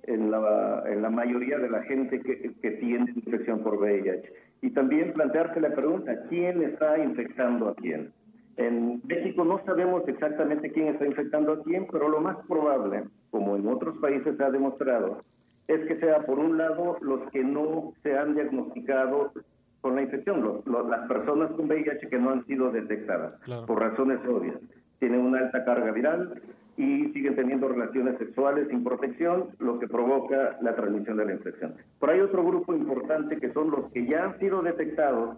en 0.09 0.31
la, 0.31 0.83
en 0.87 1.03
la 1.03 1.11
mayoría 1.11 1.59
de 1.59 1.69
la 1.69 1.83
gente 1.83 2.21
que, 2.21 2.55
que 2.63 2.71
tiene 2.73 3.13
infección 3.15 3.63
por 3.63 3.77
VIH. 3.79 4.33
Y 4.63 4.71
también 4.71 5.13
plantearse 5.13 5.61
la 5.61 5.75
pregunta, 5.75 6.23
¿quién 6.29 6.63
está 6.63 6.99
infectando 6.99 7.69
a 7.69 7.75
quién? 7.75 8.13
En 8.57 9.03
México 9.07 9.45
no 9.45 9.63
sabemos 9.65 10.03
exactamente 10.09 10.73
quién 10.73 10.89
está 10.89 11.07
infectando 11.07 11.53
a 11.53 11.63
quién, 11.63 11.87
pero 11.93 12.09
lo 12.09 12.21
más 12.21 12.39
probable, 12.49 13.05
como 13.31 13.57
en 13.57 13.69
otros 13.69 13.99
países 13.99 14.37
se 14.37 14.43
ha 14.43 14.51
demostrado, 14.51 15.23
es 15.69 15.87
que 15.87 16.01
sea 16.01 16.21
por 16.21 16.39
un 16.39 16.57
lado 16.57 16.97
los 17.03 17.31
que 17.31 17.45
no 17.45 17.93
se 18.03 18.17
han 18.17 18.35
diagnosticado 18.35 19.33
con 19.81 19.95
la 19.95 20.03
infección, 20.03 20.43
los- 20.43 20.67
los- 20.67 20.89
las 20.89 21.07
personas 21.09 21.51
con 21.53 21.67
VIH 21.69 22.09
que 22.09 22.19
no 22.19 22.31
han 22.31 22.45
sido 22.47 22.71
detectadas, 22.71 23.33
Claro. 23.45 23.67
por 23.67 23.81
razones 23.81 24.19
obvias. 24.29 24.57
Tienen 24.99 25.21
una 25.21 25.39
alta 25.39 25.65
carga 25.65 25.93
viral 25.93 26.41
y 26.77 27.07
siguen 27.13 27.37
teniendo 27.37 27.69
relaciones 27.69 28.19
sexuales 28.19 28.69
sin 28.69 28.83
protección, 28.85 29.47
lo 29.59 29.79
que 29.79 29.87
provoca 29.89 30.57
la 30.61 30.75
transmisión 30.75 31.17
de 31.17 31.25
la 31.27 31.33
infección. 31.33 31.75
Pero 32.01 32.13
hay 32.13 32.21
otro 32.21 32.45
grupo 32.45 32.75
importante 32.75 33.37
que 33.37 33.53
son 33.53 33.71
los 33.71 33.93
que 33.93 34.07
ya 34.07 34.25
han 34.25 34.39
sido 34.39 34.63
detectados, 34.63 35.37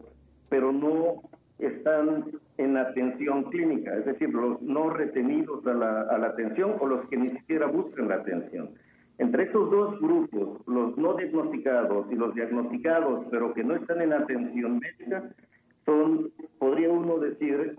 pero 0.48 0.72
no 0.72 1.22
están 1.59 2.24
en 2.57 2.76
atención 2.79 3.44
clínica, 3.44 3.94
es 3.96 4.07
decir, 4.07 4.31
los 4.35 4.61
no 4.62 4.88
retenidos 4.90 5.66
a 5.66 5.74
la, 5.74 6.00
a 6.03 6.16
la 6.18 6.29
atención 6.29 6.74
o 6.81 6.87
los 6.87 7.07
que 7.09 7.18
ni 7.18 7.29
siquiera 7.29 7.66
buscan 7.66 8.09
la 8.09 8.16
atención. 8.16 8.70
Entre 9.20 9.42
estos 9.42 9.70
dos 9.70 10.00
grupos, 10.00 10.66
los 10.66 10.96
no 10.96 11.12
diagnosticados 11.14 12.06
y 12.11 12.14
los 12.14 12.35
diagnosticados, 12.35 13.26
pero 13.30 13.52
que 13.52 13.62
no 13.62 13.76
están 13.76 14.00
en 14.00 14.14
atención 14.14 14.78
médica, 14.78 15.28
son, 15.85 16.30
podría 16.59 16.88
uno 16.88 17.18
decir, 17.18 17.76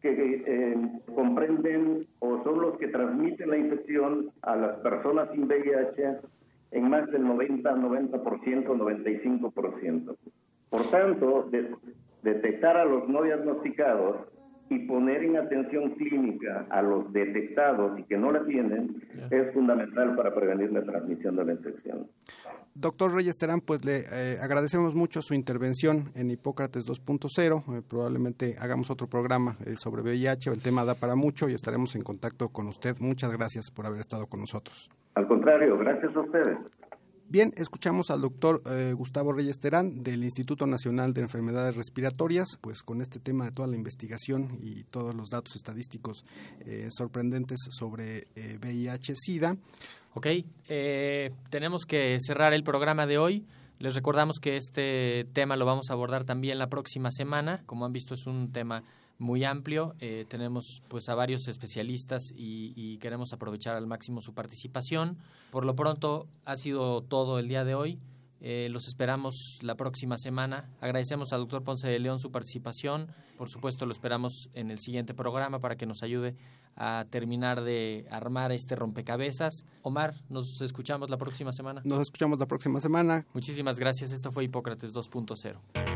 que 0.00 0.44
eh, 0.46 0.76
comprenden 1.12 2.02
o 2.20 2.40
son 2.44 2.60
los 2.60 2.78
que 2.78 2.86
transmiten 2.86 3.50
la 3.50 3.56
infección 3.56 4.30
a 4.42 4.54
las 4.54 4.76
personas 4.76 5.28
sin 5.32 5.48
VIH 5.48 6.18
en 6.70 6.88
más 6.88 7.10
del 7.10 7.24
90, 7.24 7.68
90%, 7.68 8.66
95%. 8.66 10.16
Por 10.70 10.82
tanto, 10.92 11.48
de- 11.50 11.74
detectar 12.22 12.76
a 12.76 12.84
los 12.84 13.08
no 13.08 13.22
diagnosticados 13.22 14.18
y 14.68 14.80
poner 14.80 15.22
en 15.22 15.36
atención 15.36 15.90
clínica 15.90 16.66
a 16.70 16.82
los 16.82 17.12
detectados 17.12 17.98
y 17.98 18.02
que 18.04 18.18
no 18.18 18.32
la 18.32 18.44
tienen 18.44 19.02
es 19.30 19.52
fundamental 19.54 20.16
para 20.16 20.34
prevenir 20.34 20.72
la 20.72 20.82
transmisión 20.82 21.36
de 21.36 21.44
la 21.44 21.52
infección. 21.52 22.08
Doctor 22.74 23.14
Reyes 23.14 23.38
Terán, 23.38 23.60
pues 23.60 23.84
le 23.84 24.00
eh, 24.00 24.38
agradecemos 24.42 24.94
mucho 24.94 25.22
su 25.22 25.34
intervención 25.34 26.04
en 26.14 26.30
Hipócrates 26.30 26.86
2.0. 26.86 27.78
Eh, 27.78 27.82
probablemente 27.88 28.56
hagamos 28.58 28.90
otro 28.90 29.06
programa 29.06 29.56
eh, 29.64 29.76
sobre 29.76 30.02
VIH. 30.02 30.50
El 30.50 30.62
tema 30.62 30.84
da 30.84 30.94
para 30.94 31.14
mucho 31.14 31.48
y 31.48 31.54
estaremos 31.54 31.94
en 31.96 32.02
contacto 32.02 32.48
con 32.48 32.66
usted. 32.66 32.96
Muchas 33.00 33.32
gracias 33.32 33.70
por 33.70 33.86
haber 33.86 34.00
estado 34.00 34.26
con 34.26 34.40
nosotros. 34.40 34.90
Al 35.14 35.26
contrario, 35.26 35.78
gracias 35.78 36.14
a 36.14 36.20
ustedes. 36.20 36.58
Bien, 37.28 37.52
escuchamos 37.56 38.10
al 38.10 38.20
doctor 38.20 38.62
eh, 38.70 38.92
Gustavo 38.92 39.32
Reyes 39.32 39.58
Terán 39.58 40.00
del 40.00 40.22
Instituto 40.22 40.64
Nacional 40.68 41.12
de 41.12 41.22
Enfermedades 41.22 41.74
Respiratorias, 41.74 42.56
pues 42.60 42.84
con 42.84 43.00
este 43.00 43.18
tema 43.18 43.46
de 43.46 43.50
toda 43.50 43.66
la 43.66 43.74
investigación 43.74 44.56
y 44.62 44.84
todos 44.84 45.12
los 45.12 45.28
datos 45.28 45.56
estadísticos 45.56 46.24
eh, 46.66 46.88
sorprendentes 46.96 47.58
sobre 47.70 48.28
eh, 48.36 48.58
VIH-Sida. 48.60 49.56
Ok, 50.14 50.28
tenemos 51.50 51.84
que 51.84 52.16
cerrar 52.20 52.54
el 52.54 52.62
programa 52.62 53.08
de 53.08 53.18
hoy. 53.18 53.44
Les 53.80 53.96
recordamos 53.96 54.38
que 54.38 54.56
este 54.56 55.26
tema 55.32 55.56
lo 55.56 55.66
vamos 55.66 55.90
a 55.90 55.94
abordar 55.94 56.24
también 56.24 56.58
la 56.58 56.68
próxima 56.68 57.10
semana. 57.10 57.60
Como 57.66 57.84
han 57.84 57.92
visto, 57.92 58.14
es 58.14 58.26
un 58.26 58.52
tema 58.52 58.84
muy 59.18 59.44
amplio. 59.44 59.94
Eh, 60.00 60.24
tenemos 60.28 60.82
pues 60.88 61.08
a 61.08 61.14
varios 61.14 61.48
especialistas 61.48 62.32
y, 62.36 62.72
y 62.76 62.98
queremos 62.98 63.32
aprovechar 63.32 63.76
al 63.76 63.86
máximo 63.86 64.20
su 64.20 64.34
participación. 64.34 65.18
Por 65.50 65.64
lo 65.64 65.74
pronto 65.74 66.26
ha 66.44 66.56
sido 66.56 67.02
todo 67.02 67.38
el 67.38 67.48
día 67.48 67.64
de 67.64 67.74
hoy. 67.74 67.98
Eh, 68.40 68.68
los 68.70 68.86
esperamos 68.86 69.58
la 69.62 69.76
próxima 69.76 70.18
semana. 70.18 70.68
Agradecemos 70.80 71.32
al 71.32 71.40
doctor 71.40 71.64
Ponce 71.64 71.88
de 71.88 71.98
León 71.98 72.18
su 72.18 72.30
participación. 72.30 73.10
Por 73.36 73.48
supuesto, 73.48 73.86
lo 73.86 73.92
esperamos 73.92 74.50
en 74.54 74.70
el 74.70 74.78
siguiente 74.78 75.14
programa 75.14 75.58
para 75.58 75.76
que 75.76 75.86
nos 75.86 76.02
ayude 76.02 76.36
a 76.76 77.06
terminar 77.10 77.62
de 77.62 78.06
armar 78.10 78.52
este 78.52 78.76
rompecabezas. 78.76 79.64
Omar, 79.82 80.14
nos 80.28 80.60
escuchamos 80.60 81.08
la 81.08 81.16
próxima 81.16 81.52
semana. 81.52 81.80
Nos 81.84 82.00
escuchamos 82.00 82.38
la 82.38 82.46
próxima 82.46 82.80
semana. 82.80 83.26
Muchísimas 83.32 83.78
gracias. 83.78 84.12
Esto 84.12 84.30
fue 84.30 84.44
Hipócrates 84.44 84.94
2.0. 84.94 85.95